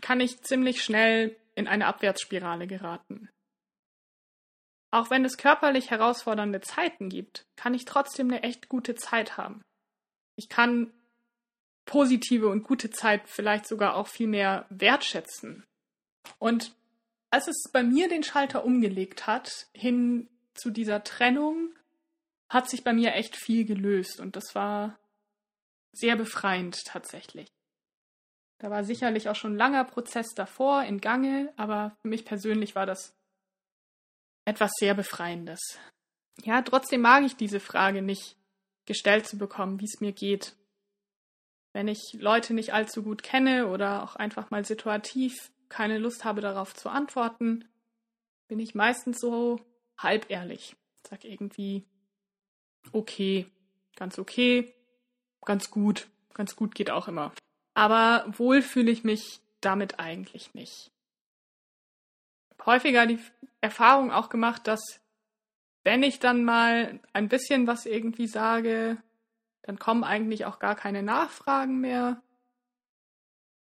kann 0.02 0.20
ich 0.20 0.42
ziemlich 0.42 0.84
schnell 0.84 1.36
in 1.56 1.68
eine 1.68 1.88
Abwärtsspirale 1.88 2.68
geraten. 2.68 3.30
Auch 4.92 5.10
wenn 5.10 5.24
es 5.24 5.38
körperlich 5.38 5.90
herausfordernde 5.90 6.60
Zeiten 6.62 7.08
gibt, 7.08 7.46
kann 7.56 7.74
ich 7.74 7.86
trotzdem 7.86 8.28
eine 8.28 8.44
echt 8.44 8.68
gute 8.68 8.96
Zeit 8.96 9.38
haben. 9.38 9.62
Ich 10.36 10.50
kann 10.50 10.92
positive 11.86 12.50
und 12.50 12.64
gute 12.64 12.90
Zeit 12.90 13.28
vielleicht 13.28 13.68
sogar 13.68 13.96
auch 13.96 14.08
viel 14.08 14.28
mehr 14.28 14.66
wertschätzen. 14.70 15.64
Und 16.40 16.76
als 17.30 17.48
es 17.48 17.64
bei 17.72 17.84
mir 17.84 18.10
den 18.10 18.24
Schalter 18.24 18.66
umgelegt 18.66 19.28
hat, 19.28 19.68
hin 19.74 20.30
zu 20.54 20.70
dieser 20.70 21.04
Trennung, 21.04 21.74
hat 22.50 22.70
sich 22.70 22.84
bei 22.84 22.92
mir 22.92 23.14
echt 23.14 23.38
viel 23.38 23.64
gelöst 23.66 24.20
und 24.20 24.36
das 24.36 24.54
war 24.54 25.00
sehr 25.94 26.18
befreiend 26.18 26.84
tatsächlich. 26.86 27.48
Da 28.60 28.70
war 28.70 28.84
sicherlich 28.84 29.30
auch 29.30 29.36
schon 29.36 29.54
ein 29.54 29.58
langer 29.58 29.86
Prozess 29.86 30.34
davor 30.36 30.84
in 30.84 31.00
Gange, 31.00 31.52
aber 31.56 31.96
für 32.02 32.10
mich 32.10 32.26
persönlich 32.26 32.76
war 32.76 32.86
das 32.86 33.16
etwas 34.46 34.72
sehr 34.80 34.94
Befreiendes. 34.94 35.80
Ja, 36.44 36.62
trotzdem 36.62 37.02
mag 37.02 37.24
ich 37.24 37.36
diese 37.36 37.60
Frage 37.60 38.02
nicht 38.02 38.38
gestellt 38.86 39.28
zu 39.28 39.38
bekommen, 39.38 39.80
wie 39.80 39.86
es 39.86 40.02
mir 40.02 40.12
geht. 40.12 40.56
Wenn 41.74 41.88
ich 41.88 42.18
Leute 42.20 42.54
nicht 42.54 42.74
allzu 42.74 43.04
gut 43.04 43.24
kenne 43.24 43.68
oder 43.68 44.04
auch 44.04 44.16
einfach 44.16 44.50
mal 44.50 44.66
situativ 44.66 45.52
keine 45.70 46.00
Lust 46.00 46.26
habe 46.26 46.42
darauf 46.42 46.74
zu 46.74 46.90
antworten, 46.90 47.66
bin 48.48 48.60
ich 48.60 48.76
meistens 48.76 49.20
so 49.20 49.62
halb 49.98 50.30
ehrlich. 50.30 50.76
Sag 51.08 51.24
irgendwie 51.24 51.86
okay, 52.92 53.48
ganz 53.96 54.20
okay, 54.20 54.74
ganz 55.46 55.72
gut, 55.72 56.10
ganz 56.34 56.56
gut 56.56 56.76
geht 56.76 56.92
auch 56.92 57.08
immer. 57.08 57.34
Aber 57.74 58.26
wohl 58.38 58.62
fühle 58.62 58.92
ich 58.92 59.04
mich 59.04 59.40
damit 59.62 60.00
eigentlich 60.00 60.54
nicht 60.54 60.92
häufiger 62.66 63.06
die 63.06 63.20
Erfahrung 63.62 64.12
auch 64.12 64.30
gemacht, 64.30 64.68
dass 64.68 65.02
wenn 65.84 66.04
ich 66.04 66.20
dann 66.20 66.44
mal 66.44 67.00
ein 67.14 67.28
bisschen 67.28 67.68
was 67.68 67.86
irgendwie 67.86 68.28
sage, 68.28 68.98
dann 69.64 69.80
kommen 69.80 70.04
eigentlich 70.04 70.46
auch 70.46 70.60
gar 70.60 70.76
keine 70.76 71.04
Nachfragen 71.04 71.80
mehr, 71.80 72.22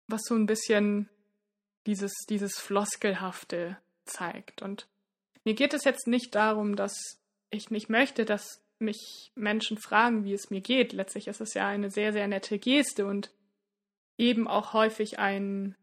was 0.08 0.22
so 0.24 0.36
ein 0.36 0.46
bisschen 0.46 1.10
dieses, 1.86 2.14
dieses 2.30 2.60
Floskelhafte 2.60 3.78
zeigt. 4.06 4.62
Und 4.62 4.88
mir 5.44 5.54
geht 5.54 5.74
es 5.74 5.84
jetzt 5.84 6.08
nicht 6.08 6.36
darum, 6.36 6.76
dass 6.76 7.20
ich 7.50 7.72
nicht 7.72 7.90
möchte, 7.90 8.26
dass 8.26 8.62
mich 8.80 9.32
Menschen 9.36 9.78
fragen, 9.78 10.24
wie 10.24 10.34
es 10.34 10.50
mir 10.50 10.62
geht. 10.62 10.94
Letztlich 10.94 11.28
ist 11.28 11.42
es 11.42 11.54
ja 11.54 11.68
eine 11.68 11.90
sehr, 11.90 12.14
sehr 12.14 12.28
nette 12.28 12.60
Geste 12.60 13.06
und 13.06 13.32
eben 14.18 14.48
auch 14.48 14.74
häufig 14.74 15.20
ein 15.20 15.76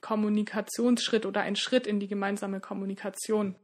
Kommunikationsschritt 0.00 1.26
oder 1.26 1.42
ein 1.42 1.56
Schritt 1.56 1.86
in 1.86 2.00
die 2.00 2.08
gemeinsame 2.08 2.60
Kommunikation. 2.60 3.56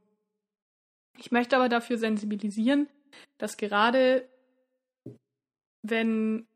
Ich 1.18 1.30
möchte 1.30 1.56
aber 1.56 1.68
dafür 1.68 1.98
sensibilisieren, 1.98 2.88
dass 3.38 3.56
gerade 3.56 4.28
wenn 5.82 6.46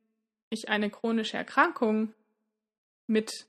ich 0.51 0.69
eine 0.69 0.91
chronische 0.91 1.37
Erkrankung 1.37 2.15
mit 3.07 3.47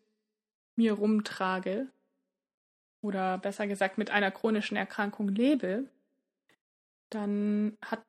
mir 0.75 0.93
rumtrage 0.93 1.87
oder 3.01 3.37
besser 3.37 3.67
gesagt 3.67 3.97
mit 3.97 4.09
einer 4.11 4.31
chronischen 4.31 4.77
Erkrankung 4.77 5.29
lebe, 5.29 5.89
dann 7.09 7.77
hat 7.81 8.03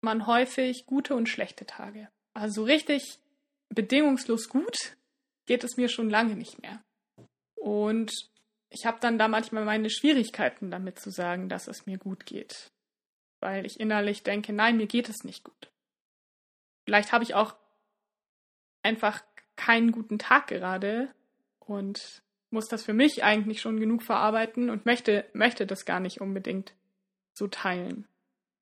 man 0.00 0.26
häufig 0.26 0.84
gute 0.86 1.14
und 1.14 1.28
schlechte 1.28 1.64
Tage. 1.64 2.08
Also 2.34 2.64
richtig 2.64 3.18
bedingungslos 3.68 4.48
gut 4.48 4.96
geht 5.46 5.64
es 5.64 5.76
mir 5.76 5.88
schon 5.88 6.10
lange 6.10 6.34
nicht 6.34 6.60
mehr. 6.60 6.82
Und 7.62 8.28
ich 8.70 8.86
habe 8.86 8.98
dann 9.00 9.18
da 9.18 9.28
manchmal 9.28 9.64
meine 9.64 9.88
Schwierigkeiten 9.88 10.72
damit 10.72 10.98
zu 10.98 11.10
sagen, 11.10 11.48
dass 11.48 11.68
es 11.68 11.86
mir 11.86 11.96
gut 11.96 12.26
geht. 12.26 12.72
Weil 13.38 13.64
ich 13.64 13.78
innerlich 13.78 14.24
denke, 14.24 14.52
nein, 14.52 14.76
mir 14.76 14.88
geht 14.88 15.08
es 15.08 15.22
nicht 15.22 15.44
gut. 15.44 15.70
Vielleicht 16.84 17.12
habe 17.12 17.22
ich 17.22 17.34
auch 17.34 17.54
einfach 18.82 19.22
keinen 19.54 19.92
guten 19.92 20.18
Tag 20.18 20.48
gerade 20.48 21.14
und 21.60 22.24
muss 22.50 22.66
das 22.66 22.82
für 22.82 22.94
mich 22.94 23.22
eigentlich 23.22 23.60
schon 23.60 23.78
genug 23.78 24.02
verarbeiten 24.02 24.68
und 24.68 24.84
möchte, 24.84 25.24
möchte 25.32 25.64
das 25.64 25.84
gar 25.84 26.00
nicht 26.00 26.20
unbedingt 26.20 26.74
so 27.32 27.46
teilen. 27.46 28.08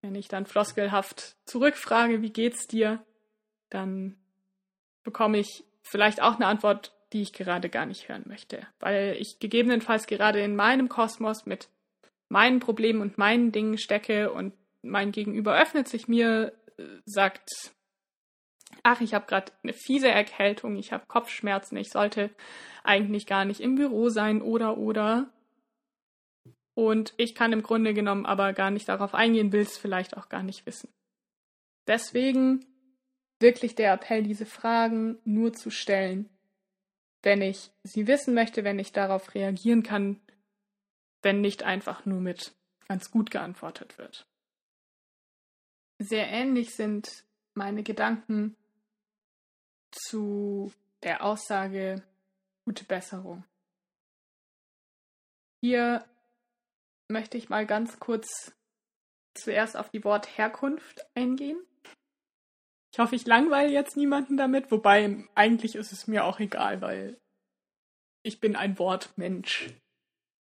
Wenn 0.03 0.15
ich 0.15 0.29
dann 0.29 0.45
floskelhaft 0.45 1.37
zurückfrage, 1.47 2.21
wie 2.21 2.33
geht's 2.33 2.67
dir, 2.67 3.03
dann 3.71 4.19
bekomme 5.05 5.39
ich 5.39 5.65
vielleicht 5.83 6.21
auch 6.21 6.35
eine 6.35 6.47
Antwort, 6.47 6.93
die 7.13 7.23
ich 7.23 7.33
gerade 7.33 7.69
gar 7.69 7.87
nicht 7.87 8.09
hören 8.09 8.25
möchte, 8.27 8.67
weil 8.79 9.17
ich 9.19 9.39
gegebenenfalls 9.41 10.07
gerade 10.07 10.41
in 10.41 10.57
meinem 10.57 10.89
Kosmos 10.89 11.47
mit 11.47 11.69
meinen 12.29 12.61
Problemen 12.61 13.01
und 13.01 13.19
meinen 13.19 13.53
Dingen 13.53 13.79
stecke 13.79 14.33
und 14.33 14.55
mein 14.83 15.13
Gegenüber 15.13 15.61
öffnet 15.61 15.89
sich 15.89 16.09
mir, 16.09 16.53
äh, 16.79 16.85
sagt, 17.05 17.73
ach, 18.83 19.01
ich 19.01 19.15
habe 19.15 19.27
gerade 19.27 19.53
eine 19.63 19.73
fiese 19.73 20.09
Erkältung, 20.09 20.77
ich 20.77 20.93
habe 20.93 21.07
Kopfschmerzen, 21.07 21.77
ich 21.77 21.91
sollte 21.91 22.31
eigentlich 22.85 23.27
gar 23.27 23.45
nicht 23.45 23.61
im 23.61 23.75
Büro 23.75 24.09
sein 24.09 24.41
oder 24.41 24.79
oder. 24.79 25.29
Und 26.75 27.13
ich 27.17 27.35
kann 27.35 27.53
im 27.53 27.63
Grunde 27.63 27.93
genommen 27.93 28.25
aber 28.25 28.53
gar 28.53 28.71
nicht 28.71 28.89
darauf 28.89 29.13
eingehen, 29.13 29.53
will 29.53 29.63
es 29.63 29.77
vielleicht 29.77 30.17
auch 30.17 30.29
gar 30.29 30.43
nicht 30.43 30.65
wissen. 30.67 30.89
Deswegen 31.87 32.65
wirklich 33.41 33.75
der 33.75 33.93
Appell, 33.93 34.23
diese 34.23 34.47
Fragen 34.47 35.19
nur 35.25 35.53
zu 35.53 35.71
stellen 35.71 36.31
wenn 37.23 37.43
ich 37.43 37.71
sie 37.83 38.07
wissen 38.07 38.35
möchte, 38.35 38.65
wenn 38.65 38.79
ich 38.79 38.93
darauf 38.93 39.35
reagieren 39.35 39.83
kann, 39.83 40.21
wenn 41.23 41.41
nicht 41.41 41.63
einfach 41.63 42.07
nur 42.07 42.21
mit 42.21 42.53
ganz 42.89 43.11
gut 43.11 43.31
geantwortet 43.31 43.99
wird. 43.99 44.27
Sehr 45.99 46.29
ähnlich 46.29 46.75
sind 46.75 47.25
meine 47.55 47.83
Gedanken 47.83 48.57
zu 49.91 50.73
der 51.03 51.25
Aussage 51.25 52.03
gute 52.65 52.85
Besserung. 52.85 53.45
Hier 55.63 56.05
möchte 57.09 57.37
ich 57.37 57.49
mal 57.49 57.67
ganz 57.67 57.99
kurz 57.99 58.53
zuerst 59.35 59.77
auf 59.77 59.91
die 59.91 60.05
Wort 60.05 60.39
Herkunft 60.39 61.07
eingehen. 61.15 61.61
Ich 62.93 62.99
hoffe, 62.99 63.15
ich 63.15 63.27
langweile 63.27 63.71
jetzt 63.71 63.97
niemanden 63.97 64.37
damit, 64.37 64.71
wobei 64.71 65.25
eigentlich 65.35 65.77
ist 65.77 65.93
es 65.93 66.07
mir 66.07 66.25
auch 66.25 66.41
egal, 66.41 66.81
weil 66.81 67.21
ich 68.23 68.41
bin 68.41 68.57
ein 68.57 68.79
Wortmensch, 68.79 69.73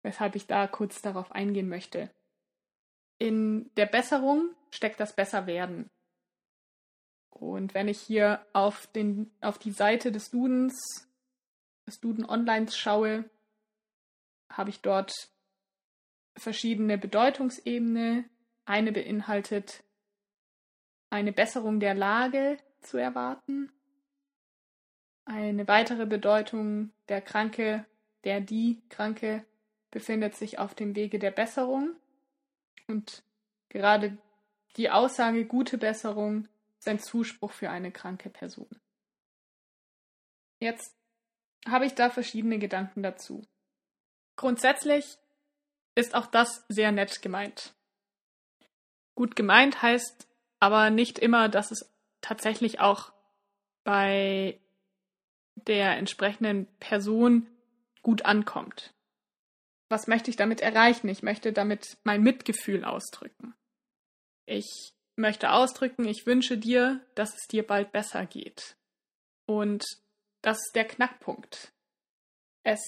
weshalb 0.03 0.35
ich 0.35 0.47
da 0.47 0.67
kurz 0.67 1.03
darauf 1.03 1.31
eingehen 1.33 1.69
möchte. 1.69 2.11
In 3.19 3.71
der 3.77 3.87
Besserung 3.87 4.55
steckt 4.71 4.99
das 5.01 5.15
Besserwerden. 5.15 5.91
Und 7.31 7.75
wenn 7.75 7.89
ich 7.89 8.01
hier 8.01 8.45
auf, 8.53 8.87
den, 8.89 9.31
auf 9.41 9.59
die 9.59 9.71
Seite 9.71 10.11
des 10.11 10.31
Dudens, 10.31 11.09
des 11.87 12.01
Duden 12.01 12.25
Online 12.25 12.71
schaue, 12.71 13.29
habe 14.51 14.71
ich 14.71 14.81
dort 14.81 15.13
verschiedene 16.37 16.99
Bedeutungsebene. 16.99 18.29
Eine 18.65 18.93
beinhaltet 18.93 19.85
eine 21.11 21.33
Besserung 21.33 21.81
der 21.81 21.95
Lage 21.95 22.59
zu 22.81 22.99
erwarten. 22.99 23.73
Eine 25.25 25.69
weitere 25.69 26.07
Bedeutung, 26.07 26.91
der 27.09 27.21
Kranke, 27.21 27.85
der 28.25 28.41
die 28.41 28.81
Kranke 28.89 29.45
befindet 29.91 30.37
sich 30.37 30.59
auf 30.59 30.75
dem 30.75 30.97
Wege 30.97 31.19
der 31.19 31.31
Besserung. 31.31 31.97
Und 32.87 33.23
gerade 33.69 34.17
die 34.77 34.91
Aussage 34.91 35.45
gute 35.45 35.79
Besserung 35.79 36.49
ist 36.79 36.89
ein 36.89 37.01
Zuspruch 37.01 37.53
für 37.53 37.71
eine 37.71 37.91
kranke 37.91 38.31
Person. 38.31 38.69
Jetzt 40.61 40.95
habe 41.67 41.87
ich 41.87 41.95
da 41.95 42.11
verschiedene 42.11 42.59
Gedanken 42.59 43.03
dazu. 43.03 43.43
Grundsätzlich 44.37 45.19
ist 45.95 46.15
auch 46.15 46.27
das 46.27 46.65
sehr 46.69 46.93
nett 46.93 47.23
gemeint. 47.23 47.75
Gut 49.15 49.35
gemeint 49.35 49.83
heißt 49.83 50.28
aber 50.61 50.91
nicht 50.91 51.19
immer, 51.19 51.49
dass 51.49 51.71
es 51.71 51.91
tatsächlich 52.21 52.81
auch 52.81 53.13
bei 53.85 54.61
der 55.55 55.97
entsprechenden 55.97 56.67
Person 56.79 57.47
gut 58.03 58.25
ankommt. 58.25 58.95
Was 59.89 60.07
möchte 60.07 60.31
ich 60.31 60.37
damit 60.37 60.61
erreichen? 60.61 61.09
Ich 61.09 61.23
möchte 61.23 61.53
damit 61.53 61.97
mein 62.05 62.23
Mitgefühl 62.23 62.85
ausdrücken. 62.85 63.55
Ich 64.47 64.93
möchte 65.17 65.53
ausdrücken, 65.53 66.07
ich 66.07 66.27
wünsche 66.27 66.59
dir, 66.59 67.01
dass 67.15 67.35
es 67.35 67.47
dir 67.49 67.67
bald 67.67 67.93
besser 67.93 68.27
geht. 68.27 68.77
Und 69.47 69.85
das 70.43 70.59
ist 70.59 70.73
der 70.75 70.87
Knackpunkt. 70.87 71.73
Es 72.63 72.81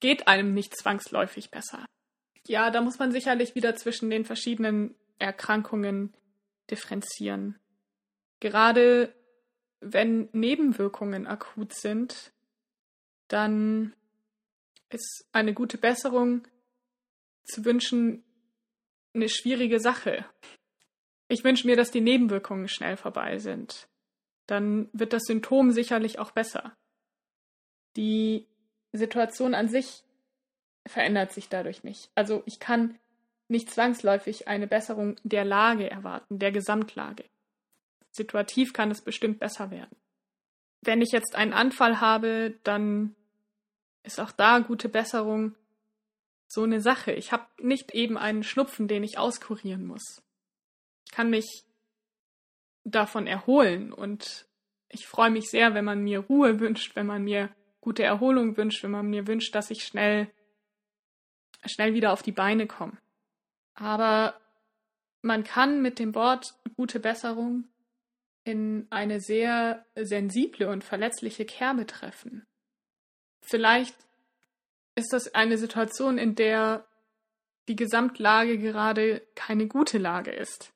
geht 0.00 0.28
einem 0.28 0.54
nicht 0.54 0.76
zwangsläufig 0.76 1.50
besser. 1.50 1.86
Ja, 2.46 2.70
da 2.70 2.80
muss 2.80 2.98
man 2.98 3.12
sicherlich 3.12 3.54
wieder 3.54 3.76
zwischen 3.76 4.10
den 4.10 4.24
verschiedenen 4.24 4.94
Erkrankungen 5.18 6.14
differenzieren. 6.70 7.58
Gerade 8.40 9.14
wenn 9.80 10.28
Nebenwirkungen 10.32 11.26
akut 11.26 11.72
sind, 11.74 12.32
dann 13.28 13.94
ist 14.90 15.26
eine 15.32 15.54
gute 15.54 15.78
Besserung 15.78 16.46
zu 17.44 17.64
wünschen 17.64 18.24
eine 19.14 19.28
schwierige 19.28 19.80
Sache. 19.80 20.24
Ich 21.28 21.42
wünsche 21.44 21.66
mir, 21.66 21.76
dass 21.76 21.90
die 21.90 22.00
Nebenwirkungen 22.00 22.68
schnell 22.68 22.96
vorbei 22.96 23.38
sind. 23.38 23.88
Dann 24.46 24.88
wird 24.92 25.12
das 25.12 25.24
Symptom 25.24 25.72
sicherlich 25.72 26.18
auch 26.18 26.30
besser. 26.30 26.76
Die 27.96 28.46
Situation 28.92 29.54
an 29.54 29.68
sich 29.68 30.04
verändert 30.86 31.32
sich 31.32 31.48
dadurch 31.48 31.82
nicht. 31.82 32.10
Also 32.14 32.42
ich 32.46 32.60
kann 32.60 32.98
nicht 33.50 33.70
zwangsläufig 33.70 34.48
eine 34.48 34.66
Besserung 34.66 35.16
der 35.24 35.44
Lage 35.44 35.90
erwarten, 35.90 36.38
der 36.38 36.52
Gesamtlage. 36.52 37.24
Situativ 38.10 38.72
kann 38.72 38.90
es 38.90 39.02
bestimmt 39.02 39.38
besser 39.38 39.70
werden. 39.70 39.96
Wenn 40.82 41.02
ich 41.02 41.10
jetzt 41.12 41.34
einen 41.34 41.52
Anfall 41.52 42.00
habe, 42.00 42.58
dann 42.64 43.14
ist 44.02 44.20
auch 44.20 44.32
da 44.32 44.60
gute 44.60 44.88
Besserung 44.88 45.54
so 46.46 46.62
eine 46.62 46.80
Sache. 46.80 47.12
Ich 47.12 47.32
habe 47.32 47.46
nicht 47.58 47.92
eben 47.92 48.16
einen 48.16 48.42
Schnupfen, 48.42 48.88
den 48.88 49.04
ich 49.04 49.18
auskurieren 49.18 49.86
muss. 49.86 50.22
Ich 51.06 51.12
kann 51.12 51.30
mich 51.30 51.64
davon 52.84 53.26
erholen 53.26 53.92
und 53.92 54.46
ich 54.88 55.06
freue 55.06 55.30
mich 55.30 55.50
sehr, 55.50 55.74
wenn 55.74 55.84
man 55.84 56.02
mir 56.02 56.20
Ruhe 56.20 56.58
wünscht, 56.58 56.96
wenn 56.96 57.06
man 57.06 57.22
mir 57.22 57.54
gute 57.80 58.02
Erholung 58.02 58.56
wünscht, 58.56 58.82
wenn 58.82 58.90
man 58.90 59.08
mir 59.08 59.26
wünscht, 59.26 59.54
dass 59.54 59.70
ich 59.70 59.84
schnell, 59.84 60.30
schnell 61.64 61.94
wieder 61.94 62.12
auf 62.12 62.22
die 62.22 62.32
Beine 62.32 62.66
komme. 62.66 62.98
Aber 63.80 64.38
man 65.22 65.42
kann 65.42 65.80
mit 65.80 65.98
dem 65.98 66.14
Wort 66.14 66.54
gute 66.76 67.00
Besserung 67.00 67.64
in 68.44 68.86
eine 68.90 69.20
sehr 69.20 69.86
sensible 69.94 70.68
und 70.68 70.84
verletzliche 70.84 71.46
Kerbe 71.46 71.86
treffen. 71.86 72.46
Vielleicht 73.40 73.96
ist 74.96 75.12
das 75.12 75.34
eine 75.34 75.56
Situation, 75.56 76.18
in 76.18 76.34
der 76.34 76.84
die 77.68 77.76
Gesamtlage 77.76 78.58
gerade 78.58 79.22
keine 79.34 79.66
gute 79.66 79.96
Lage 79.96 80.30
ist, 80.30 80.72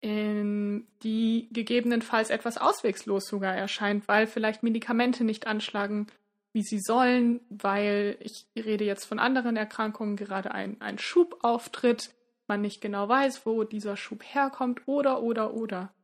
in 0.00 0.86
die 1.02 1.48
gegebenenfalls 1.50 2.30
etwas 2.30 2.58
auswegslos 2.58 3.26
sogar 3.26 3.56
erscheint, 3.56 4.06
weil 4.06 4.28
vielleicht 4.28 4.62
Medikamente 4.62 5.24
nicht 5.24 5.48
anschlagen, 5.48 6.06
wie 6.52 6.62
sie 6.62 6.80
sollen, 6.80 7.40
weil 7.48 8.16
ich 8.20 8.46
rede 8.56 8.84
jetzt 8.84 9.04
von 9.04 9.18
anderen 9.18 9.56
Erkrankungen, 9.56 10.16
gerade 10.16 10.52
ein, 10.52 10.80
ein 10.80 10.98
Schub 10.98 11.38
auftritt, 11.42 12.12
man 12.50 12.60
nicht 12.60 12.80
genau 12.80 13.08
weiß, 13.08 13.46
wo 13.46 13.62
dieser 13.62 13.96
Schub 13.96 14.24
herkommt 14.24 14.82
oder 14.86 15.22
oder 15.22 15.54
oder. 15.54 15.94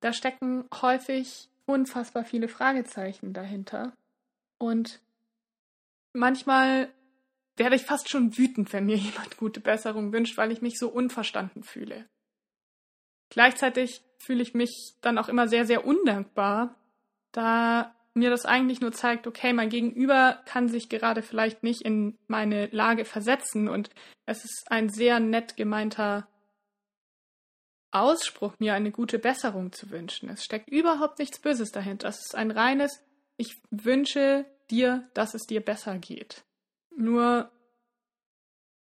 Da 0.00 0.12
stecken 0.12 0.64
häufig 0.82 1.48
unfassbar 1.64 2.24
viele 2.24 2.48
Fragezeichen 2.48 3.32
dahinter. 3.32 3.92
Und 4.58 5.00
manchmal 6.12 6.92
werde 7.56 7.76
ich 7.76 7.82
fast 7.82 8.10
schon 8.10 8.36
wütend, 8.36 8.72
wenn 8.72 8.86
mir 8.86 8.96
jemand 9.08 9.36
gute 9.36 9.60
Besserung 9.60 10.12
wünscht, 10.12 10.36
weil 10.36 10.50
ich 10.50 10.60
mich 10.60 10.76
so 10.76 10.88
unverstanden 10.88 11.62
fühle. 11.62 12.08
Gleichzeitig 13.30 14.02
fühle 14.18 14.42
ich 14.42 14.54
mich 14.54 14.96
dann 15.02 15.18
auch 15.18 15.28
immer 15.28 15.46
sehr, 15.46 15.64
sehr 15.66 15.86
undankbar, 15.86 16.74
da 17.30 17.94
mir 18.14 18.30
das 18.30 18.44
eigentlich 18.44 18.80
nur 18.80 18.92
zeigt, 18.92 19.26
okay, 19.26 19.52
mein 19.52 19.70
Gegenüber 19.70 20.42
kann 20.44 20.68
sich 20.68 20.88
gerade 20.88 21.22
vielleicht 21.22 21.62
nicht 21.62 21.82
in 21.82 22.18
meine 22.26 22.66
Lage 22.66 23.04
versetzen 23.04 23.68
und 23.68 23.90
es 24.26 24.44
ist 24.44 24.66
ein 24.68 24.90
sehr 24.90 25.18
nett 25.20 25.56
gemeinter 25.56 26.28
Ausspruch, 27.90 28.54
mir 28.58 28.74
eine 28.74 28.90
gute 28.90 29.18
Besserung 29.18 29.72
zu 29.72 29.90
wünschen. 29.90 30.28
Es 30.28 30.44
steckt 30.44 30.68
überhaupt 30.68 31.18
nichts 31.18 31.38
Böses 31.38 31.72
dahinter. 31.72 32.08
Es 32.08 32.20
ist 32.20 32.34
ein 32.34 32.50
reines, 32.50 33.02
ich 33.36 33.60
wünsche 33.70 34.46
dir, 34.70 35.08
dass 35.14 35.34
es 35.34 35.42
dir 35.42 35.60
besser 35.60 35.98
geht. 35.98 36.44
Nur 36.96 37.50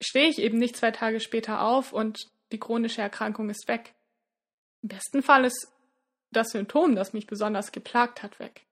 stehe 0.01 0.29
ich 0.29 0.39
eben 0.39 0.59
nicht 0.59 0.77
zwei 0.77 0.91
Tage 0.91 1.21
später 1.21 1.63
auf 1.63 1.93
und 1.93 2.29
die 2.53 2.59
chronische 2.59 3.03
Erkrankung 3.03 3.51
ist 3.51 3.69
weg. 3.69 3.95
Im 4.83 4.91
besten 4.91 5.23
Fall 5.23 5.45
ist 5.45 5.73
das 6.33 6.51
Symptom, 6.51 6.95
das 6.95 7.13
mich 7.13 7.27
besonders 7.27 7.73
geplagt 7.73 8.23
hat, 8.23 8.39
weg 8.39 8.65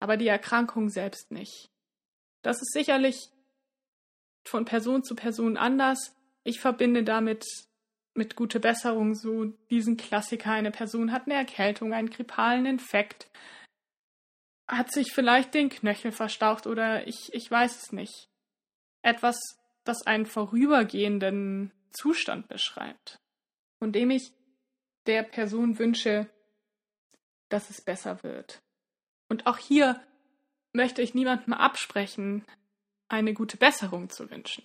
aber 0.00 0.16
die 0.16 0.28
Erkrankung 0.28 0.88
selbst 0.88 1.30
nicht. 1.30 1.70
Das 2.42 2.60
ist 2.60 2.72
sicherlich 2.72 3.30
von 4.44 4.64
Person 4.64 5.02
zu 5.02 5.14
Person 5.14 5.56
anders. 5.56 6.14
Ich 6.44 6.60
verbinde 6.60 7.02
damit 7.02 7.44
mit 8.14 8.36
gute 8.36 8.60
Besserung 8.60 9.14
so 9.14 9.46
diesen 9.70 9.96
Klassiker. 9.96 10.52
Eine 10.52 10.70
Person 10.70 11.12
hat 11.12 11.26
eine 11.26 11.34
Erkältung, 11.34 11.92
einen 11.92 12.10
grippalen 12.10 12.66
Infekt, 12.66 13.28
hat 14.66 14.92
sich 14.92 15.12
vielleicht 15.12 15.54
den 15.54 15.68
Knöchel 15.68 16.12
verstaucht 16.12 16.66
oder 16.66 17.06
ich, 17.06 17.32
ich 17.32 17.50
weiß 17.50 17.82
es 17.82 17.92
nicht. 17.92 18.28
Etwas, 19.02 19.38
das 19.84 20.06
einen 20.06 20.26
vorübergehenden 20.26 21.72
Zustand 21.92 22.48
beschreibt, 22.48 23.20
von 23.78 23.92
dem 23.92 24.10
ich 24.10 24.32
der 25.06 25.22
Person 25.22 25.78
wünsche, 25.78 26.28
dass 27.48 27.70
es 27.70 27.80
besser 27.80 28.22
wird. 28.24 28.60
Und 29.28 29.46
auch 29.46 29.58
hier 29.58 30.00
möchte 30.72 31.02
ich 31.02 31.14
niemandem 31.14 31.52
absprechen, 31.52 32.44
eine 33.08 33.34
gute 33.34 33.56
Besserung 33.56 34.10
zu 34.10 34.30
wünschen. 34.30 34.64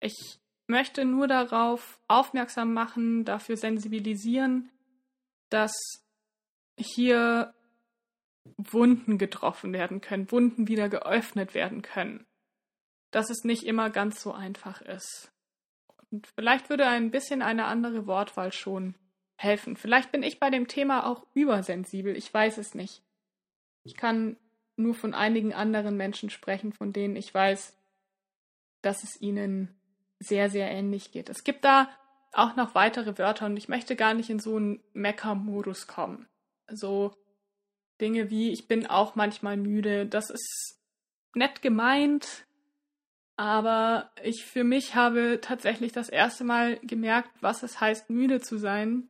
Ich 0.00 0.38
möchte 0.66 1.04
nur 1.04 1.28
darauf 1.28 2.00
aufmerksam 2.08 2.72
machen, 2.72 3.24
dafür 3.24 3.56
sensibilisieren, 3.56 4.70
dass 5.50 5.72
hier 6.76 7.52
Wunden 8.56 9.18
getroffen 9.18 9.72
werden 9.72 10.00
können, 10.00 10.30
Wunden 10.30 10.68
wieder 10.68 10.88
geöffnet 10.88 11.54
werden 11.54 11.82
können. 11.82 12.26
Dass 13.10 13.28
es 13.28 13.44
nicht 13.44 13.64
immer 13.64 13.90
ganz 13.90 14.22
so 14.22 14.32
einfach 14.32 14.80
ist. 14.80 15.32
Und 16.10 16.26
vielleicht 16.28 16.70
würde 16.70 16.86
ein 16.86 17.10
bisschen 17.10 17.42
eine 17.42 17.66
andere 17.66 18.06
Wortwahl 18.06 18.52
schon 18.52 18.94
helfen. 19.36 19.76
Vielleicht 19.76 20.12
bin 20.12 20.22
ich 20.22 20.38
bei 20.38 20.50
dem 20.50 20.68
Thema 20.68 21.06
auch 21.06 21.26
übersensibel, 21.34 22.16
ich 22.16 22.32
weiß 22.32 22.58
es 22.58 22.74
nicht. 22.74 23.02
Ich 23.82 23.96
kann 23.96 24.36
nur 24.76 24.94
von 24.94 25.14
einigen 25.14 25.52
anderen 25.52 25.96
Menschen 25.96 26.30
sprechen, 26.30 26.72
von 26.72 26.92
denen 26.92 27.16
ich 27.16 27.32
weiß, 27.32 27.76
dass 28.82 29.04
es 29.04 29.20
ihnen 29.20 29.74
sehr, 30.18 30.50
sehr 30.50 30.70
ähnlich 30.70 31.12
geht. 31.12 31.28
Es 31.28 31.44
gibt 31.44 31.64
da 31.64 31.88
auch 32.32 32.56
noch 32.56 32.74
weitere 32.74 33.18
Wörter 33.18 33.46
und 33.46 33.56
ich 33.56 33.68
möchte 33.68 33.96
gar 33.96 34.14
nicht 34.14 34.30
in 34.30 34.38
so 34.38 34.56
einen 34.56 34.82
Mecker-Modus 34.92 35.86
kommen. 35.86 36.28
So 36.68 37.14
Dinge 38.00 38.30
wie, 38.30 38.50
ich 38.50 38.68
bin 38.68 38.86
auch 38.86 39.14
manchmal 39.14 39.56
müde, 39.56 40.06
das 40.06 40.30
ist 40.30 40.80
nett 41.34 41.62
gemeint, 41.62 42.46
aber 43.36 44.10
ich 44.22 44.44
für 44.44 44.64
mich 44.64 44.94
habe 44.94 45.38
tatsächlich 45.40 45.92
das 45.92 46.08
erste 46.08 46.44
Mal 46.44 46.78
gemerkt, 46.80 47.30
was 47.40 47.62
es 47.62 47.80
heißt, 47.80 48.10
müde 48.10 48.40
zu 48.40 48.58
sein, 48.58 49.08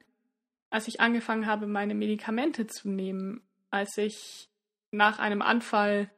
als 0.70 0.88
ich 0.88 1.00
angefangen 1.00 1.46
habe, 1.46 1.66
meine 1.66 1.94
Medikamente 1.94 2.66
zu 2.66 2.88
nehmen, 2.88 3.42
als 3.70 3.98
ich 3.98 4.49
nach 4.90 5.18
einem 5.18 5.42
Anfall 5.42 6.10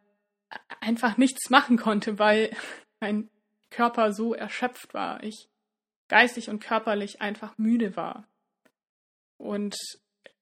einfach 0.80 1.16
nichts 1.16 1.50
machen 1.50 1.76
konnte, 1.76 2.18
weil 2.18 2.54
mein 3.00 3.30
Körper 3.70 4.12
so 4.12 4.34
erschöpft 4.34 4.94
war. 4.94 5.22
Ich 5.22 5.48
geistig 6.08 6.50
und 6.50 6.60
körperlich 6.60 7.22
einfach 7.22 7.56
müde 7.56 7.96
war. 7.96 8.28
Und 9.38 9.74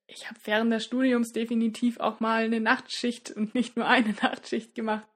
ich 0.08 0.28
habe 0.28 0.40
während 0.44 0.72
des 0.72 0.84
Studiums 0.84 1.30
definitiv 1.32 2.00
auch 2.00 2.18
mal 2.18 2.44
eine 2.44 2.60
Nachtschicht 2.60 3.30
und 3.30 3.54
nicht 3.54 3.76
nur 3.76 3.86
eine 3.86 4.12
Nachtschicht 4.22 4.74
gemacht. 4.74 5.06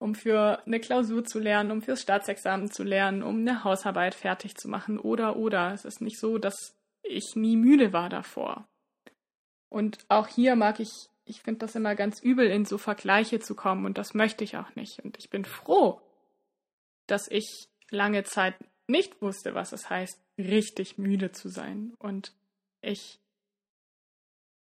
um 0.00 0.14
für 0.14 0.64
eine 0.64 0.78
Klausur 0.78 1.24
zu 1.24 1.40
lernen, 1.40 1.72
um 1.72 1.82
fürs 1.82 2.02
Staatsexamen 2.02 2.70
zu 2.70 2.84
lernen, 2.84 3.24
um 3.24 3.40
eine 3.40 3.64
Hausarbeit 3.64 4.14
fertig 4.14 4.56
zu 4.56 4.68
machen 4.68 5.00
oder 5.00 5.34
oder. 5.36 5.72
Es 5.72 5.84
ist 5.84 6.00
nicht 6.00 6.20
so, 6.20 6.38
dass 6.38 6.76
ich 7.02 7.34
nie 7.34 7.56
müde 7.56 7.92
war 7.92 8.08
davor. 8.08 8.68
Und 9.68 9.98
auch 10.08 10.28
hier 10.28 10.54
mag 10.54 10.78
ich, 10.78 10.92
ich 11.28 11.42
finde 11.42 11.60
das 11.60 11.74
immer 11.74 11.94
ganz 11.94 12.20
übel, 12.20 12.50
in 12.50 12.64
so 12.64 12.78
Vergleiche 12.78 13.38
zu 13.38 13.54
kommen 13.54 13.84
und 13.84 13.98
das 13.98 14.14
möchte 14.14 14.44
ich 14.44 14.56
auch 14.56 14.74
nicht. 14.74 15.00
Und 15.04 15.18
ich 15.18 15.30
bin 15.30 15.44
froh, 15.44 16.00
dass 17.06 17.28
ich 17.28 17.68
lange 17.90 18.24
Zeit 18.24 18.54
nicht 18.86 19.20
wusste, 19.20 19.54
was 19.54 19.72
es 19.72 19.90
heißt, 19.90 20.18
richtig 20.38 20.98
müde 20.98 21.32
zu 21.32 21.48
sein. 21.48 21.94
Und 21.98 22.32
ich 22.80 23.20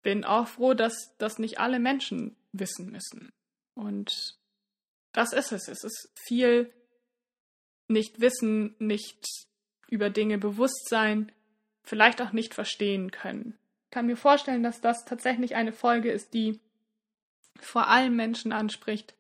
bin 0.03 0.25
auch 0.25 0.49
froh, 0.49 0.75
dass 0.75 1.17
das 1.19 1.39
nicht 1.39 1.61
alle 1.61 1.79
Menschen 1.79 2.37
wissen 2.53 2.91
müssen. 2.91 3.31
Und 3.75 4.39
das 5.13 5.33
ist 5.33 5.53
es. 5.53 5.69
Es 5.69 5.85
ist 5.85 6.13
viel 6.27 6.73
nicht 7.89 8.21
wissen, 8.21 8.75
nicht 8.79 9.25
über 9.89 10.11
Dinge 10.11 10.39
bewusst 10.39 10.89
sein, 10.89 11.31
vielleicht 11.85 12.21
auch 12.21 12.33
nicht 12.33 12.55
verstehen 12.55 13.13
können. 13.13 13.57
Kann 13.97 14.05
mir 14.05 14.19
vorstellen, 14.19 14.63
dass 14.63 14.83
das 14.83 15.07
tatsächlich 15.07 15.55
eine 15.55 15.73
Folge 15.73 16.11
ist, 16.13 16.35
die 16.35 16.61
vor 17.59 17.89
allem 17.89 18.15
Menschen 18.15 18.53
anspricht, 18.53 19.15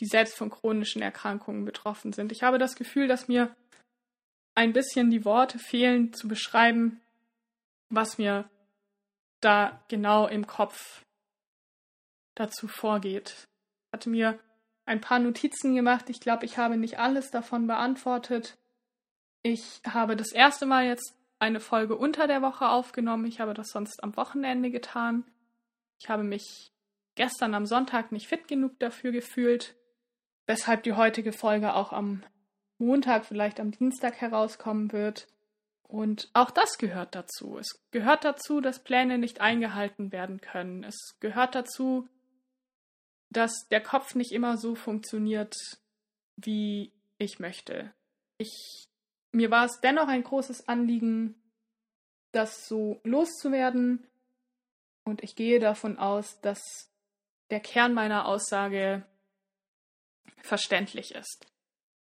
die 0.00 0.06
selbst 0.06 0.38
von 0.38 0.48
chronischen 0.48 1.02
Erkrankungen 1.02 1.66
betroffen 1.66 2.14
sind. 2.14 2.32
Ich 2.32 2.42
habe 2.42 2.56
das 2.56 2.76
Gefühl, 2.76 3.08
dass 3.08 3.28
mir 3.28 3.54
ein 4.54 4.72
bisschen 4.72 5.10
die 5.10 5.26
Worte 5.26 5.58
fehlen, 5.58 6.14
zu 6.14 6.28
beschreiben, 6.28 7.02
was 7.90 8.16
mir 8.16 8.48
da 9.42 9.84
genau 9.88 10.26
im 10.26 10.46
Kopf 10.46 11.04
dazu 12.36 12.68
vorgeht. 12.68 13.34
Ich 13.36 13.92
hatte 13.92 14.08
mir 14.08 14.38
ein 14.86 15.02
paar 15.02 15.18
Notizen 15.18 15.74
gemacht. 15.74 16.08
Ich 16.08 16.20
glaube, 16.20 16.46
ich 16.46 16.56
habe 16.56 16.78
nicht 16.78 16.98
alles 16.98 17.30
davon 17.30 17.66
beantwortet. 17.66 18.56
Ich 19.42 19.82
habe 19.86 20.16
das 20.16 20.32
erste 20.32 20.64
Mal 20.64 20.86
jetzt 20.86 21.15
eine 21.38 21.60
Folge 21.60 21.96
unter 21.96 22.26
der 22.26 22.42
Woche 22.42 22.68
aufgenommen. 22.68 23.26
Ich 23.26 23.40
habe 23.40 23.54
das 23.54 23.68
sonst 23.68 24.02
am 24.02 24.16
Wochenende 24.16 24.70
getan. 24.70 25.24
Ich 25.98 26.08
habe 26.08 26.22
mich 26.22 26.72
gestern 27.14 27.54
am 27.54 27.66
Sonntag 27.66 28.12
nicht 28.12 28.28
fit 28.28 28.48
genug 28.48 28.78
dafür 28.78 29.12
gefühlt, 29.12 29.74
weshalb 30.46 30.82
die 30.82 30.92
heutige 30.92 31.32
Folge 31.32 31.74
auch 31.74 31.92
am 31.92 32.22
Montag, 32.78 33.24
vielleicht 33.24 33.58
am 33.58 33.70
Dienstag 33.70 34.16
herauskommen 34.20 34.92
wird. 34.92 35.28
Und 35.82 36.30
auch 36.34 36.50
das 36.50 36.78
gehört 36.78 37.14
dazu. 37.14 37.58
Es 37.58 37.80
gehört 37.90 38.24
dazu, 38.24 38.60
dass 38.60 38.82
Pläne 38.82 39.18
nicht 39.18 39.40
eingehalten 39.40 40.12
werden 40.12 40.40
können. 40.40 40.84
Es 40.84 41.16
gehört 41.20 41.54
dazu, 41.54 42.08
dass 43.30 43.68
der 43.70 43.80
Kopf 43.80 44.14
nicht 44.14 44.32
immer 44.32 44.56
so 44.56 44.74
funktioniert, 44.74 45.54
wie 46.36 46.92
ich 47.18 47.38
möchte. 47.38 47.92
Ich, 48.36 48.88
mir 49.36 49.50
war 49.50 49.66
es 49.66 49.80
dennoch 49.80 50.08
ein 50.08 50.24
großes 50.24 50.66
Anliegen, 50.66 51.34
das 52.32 52.66
so 52.66 53.00
loszuwerden. 53.04 54.06
Und 55.04 55.22
ich 55.22 55.36
gehe 55.36 55.60
davon 55.60 55.98
aus, 55.98 56.40
dass 56.40 56.90
der 57.50 57.60
Kern 57.60 57.92
meiner 57.94 58.26
Aussage 58.26 59.06
verständlich 60.42 61.14
ist. 61.14 61.46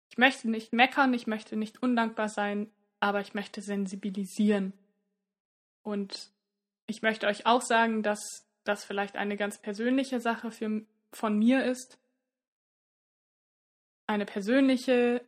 Ich 0.09 0.17
möchte 0.17 0.49
nicht 0.49 0.71
meckern, 0.71 1.13
ich 1.13 1.25
möchte 1.25 1.55
nicht 1.57 1.81
undankbar 1.81 2.29
sein, 2.29 2.71
aber 2.99 3.21
ich 3.21 3.33
möchte 3.33 3.61
sensibilisieren. 3.61 4.73
Und 5.81 6.31
ich 6.85 7.01
möchte 7.01 7.27
euch 7.27 7.45
auch 7.47 7.61
sagen, 7.61 8.03
dass 8.03 8.47
das 8.63 8.85
vielleicht 8.85 9.15
eine 9.15 9.35
ganz 9.35 9.59
persönliche 9.59 10.19
Sache 10.19 10.51
für, 10.51 10.85
von 11.11 11.37
mir 11.37 11.65
ist. 11.65 11.97
Eine 14.07 14.25
persönliche 14.25 15.25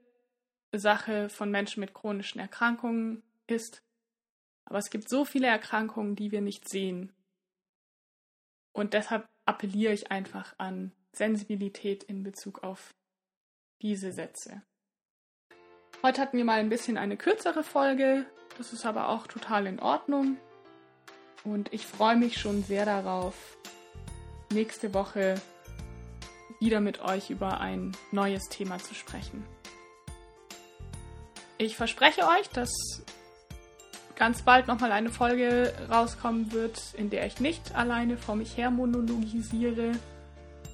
Sache 0.79 1.29
von 1.29 1.51
Menschen 1.51 1.81
mit 1.81 1.93
chronischen 1.93 2.39
Erkrankungen 2.39 3.23
ist. 3.47 3.83
Aber 4.65 4.79
es 4.79 4.89
gibt 4.89 5.09
so 5.09 5.25
viele 5.25 5.47
Erkrankungen, 5.47 6.15
die 6.15 6.31
wir 6.31 6.41
nicht 6.41 6.67
sehen. 6.67 7.13
Und 8.73 8.93
deshalb 8.93 9.27
appelliere 9.45 9.93
ich 9.93 10.11
einfach 10.11 10.53
an 10.57 10.91
Sensibilität 11.13 12.03
in 12.03 12.23
Bezug 12.23 12.63
auf 12.63 12.93
diese 13.81 14.11
Sätze. 14.11 14.61
Heute 16.03 16.21
hatten 16.21 16.37
wir 16.37 16.45
mal 16.45 16.59
ein 16.59 16.69
bisschen 16.69 16.97
eine 16.97 17.17
kürzere 17.17 17.63
Folge. 17.63 18.25
Das 18.57 18.73
ist 18.73 18.85
aber 18.85 19.09
auch 19.09 19.25
total 19.27 19.65
in 19.65 19.79
Ordnung. 19.79 20.37
Und 21.43 21.73
ich 21.73 21.85
freue 21.85 22.15
mich 22.15 22.37
schon 22.37 22.63
sehr 22.63 22.85
darauf, 22.85 23.57
nächste 24.51 24.93
Woche 24.93 25.35
wieder 26.59 26.81
mit 26.81 27.01
euch 27.01 27.29
über 27.29 27.59
ein 27.59 27.95
neues 28.11 28.49
Thema 28.49 28.79
zu 28.79 28.93
sprechen. 28.93 29.45
Ich 31.59 31.75
verspreche 31.75 32.21
euch, 32.21 32.49
dass 32.53 32.69
ganz 34.15 34.43
bald 34.43 34.67
nochmal 34.67 34.91
eine 34.91 35.09
Folge 35.09 35.73
rauskommen 35.89 36.51
wird, 36.51 36.79
in 36.95 37.09
der 37.09 37.25
ich 37.25 37.39
nicht 37.39 37.75
alleine 37.75 38.17
vor 38.17 38.35
mich 38.35 38.57
her 38.57 38.69
monologisiere. 38.69 39.93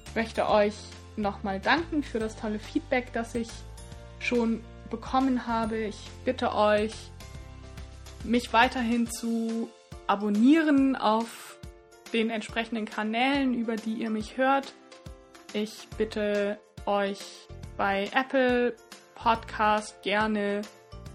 Ich 0.06 0.14
möchte 0.14 0.48
euch 0.48 0.74
nochmal 1.16 1.60
danken 1.60 2.02
für 2.02 2.18
das 2.18 2.36
tolle 2.36 2.58
Feedback, 2.58 3.12
das 3.14 3.34
ich 3.34 3.48
schon 4.18 4.62
bekommen 4.90 5.46
habe. 5.46 5.78
Ich 5.78 5.96
bitte 6.24 6.54
euch, 6.54 6.92
mich 8.22 8.52
weiterhin 8.52 9.10
zu 9.10 9.70
abonnieren 10.06 10.96
auf 10.96 11.58
den 12.12 12.28
entsprechenden 12.28 12.84
Kanälen, 12.84 13.54
über 13.54 13.76
die 13.76 13.94
ihr 13.94 14.10
mich 14.10 14.36
hört. 14.36 14.74
Ich 15.54 15.88
bitte 15.96 16.58
euch 16.86 17.20
bei 17.76 18.10
Apple 18.14 18.74
Podcast 19.24 20.02
gerne 20.02 20.62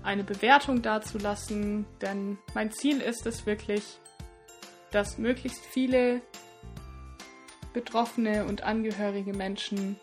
eine 0.03 0.23
Bewertung 0.23 0.81
dazulassen, 0.81 1.85
denn 2.01 2.37
mein 2.53 2.71
Ziel 2.71 3.01
ist 3.01 3.25
es 3.25 3.45
wirklich, 3.45 3.83
dass 4.91 5.17
möglichst 5.17 5.63
viele 5.63 6.21
betroffene 7.73 8.45
und 8.45 8.63
angehörige 8.63 9.33
Menschen 9.33 9.99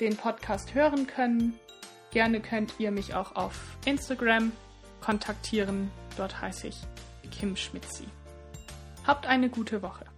den 0.00 0.16
Podcast 0.16 0.74
hören 0.74 1.06
können 1.06 1.58
Gerne 2.12 2.40
könnt 2.40 2.74
ihr 2.78 2.90
mich 2.90 3.14
auch 3.14 3.36
auf 3.36 3.78
Instagram 3.86 4.52
kontaktieren. 5.00 5.90
Dort 6.18 6.42
heiße 6.42 6.68
ich 6.68 6.76
Kim 7.30 7.56
Schmitzi. 7.56 8.04
Habt 9.06 9.26
eine 9.26 9.48
gute 9.48 9.80
Woche. 9.80 10.11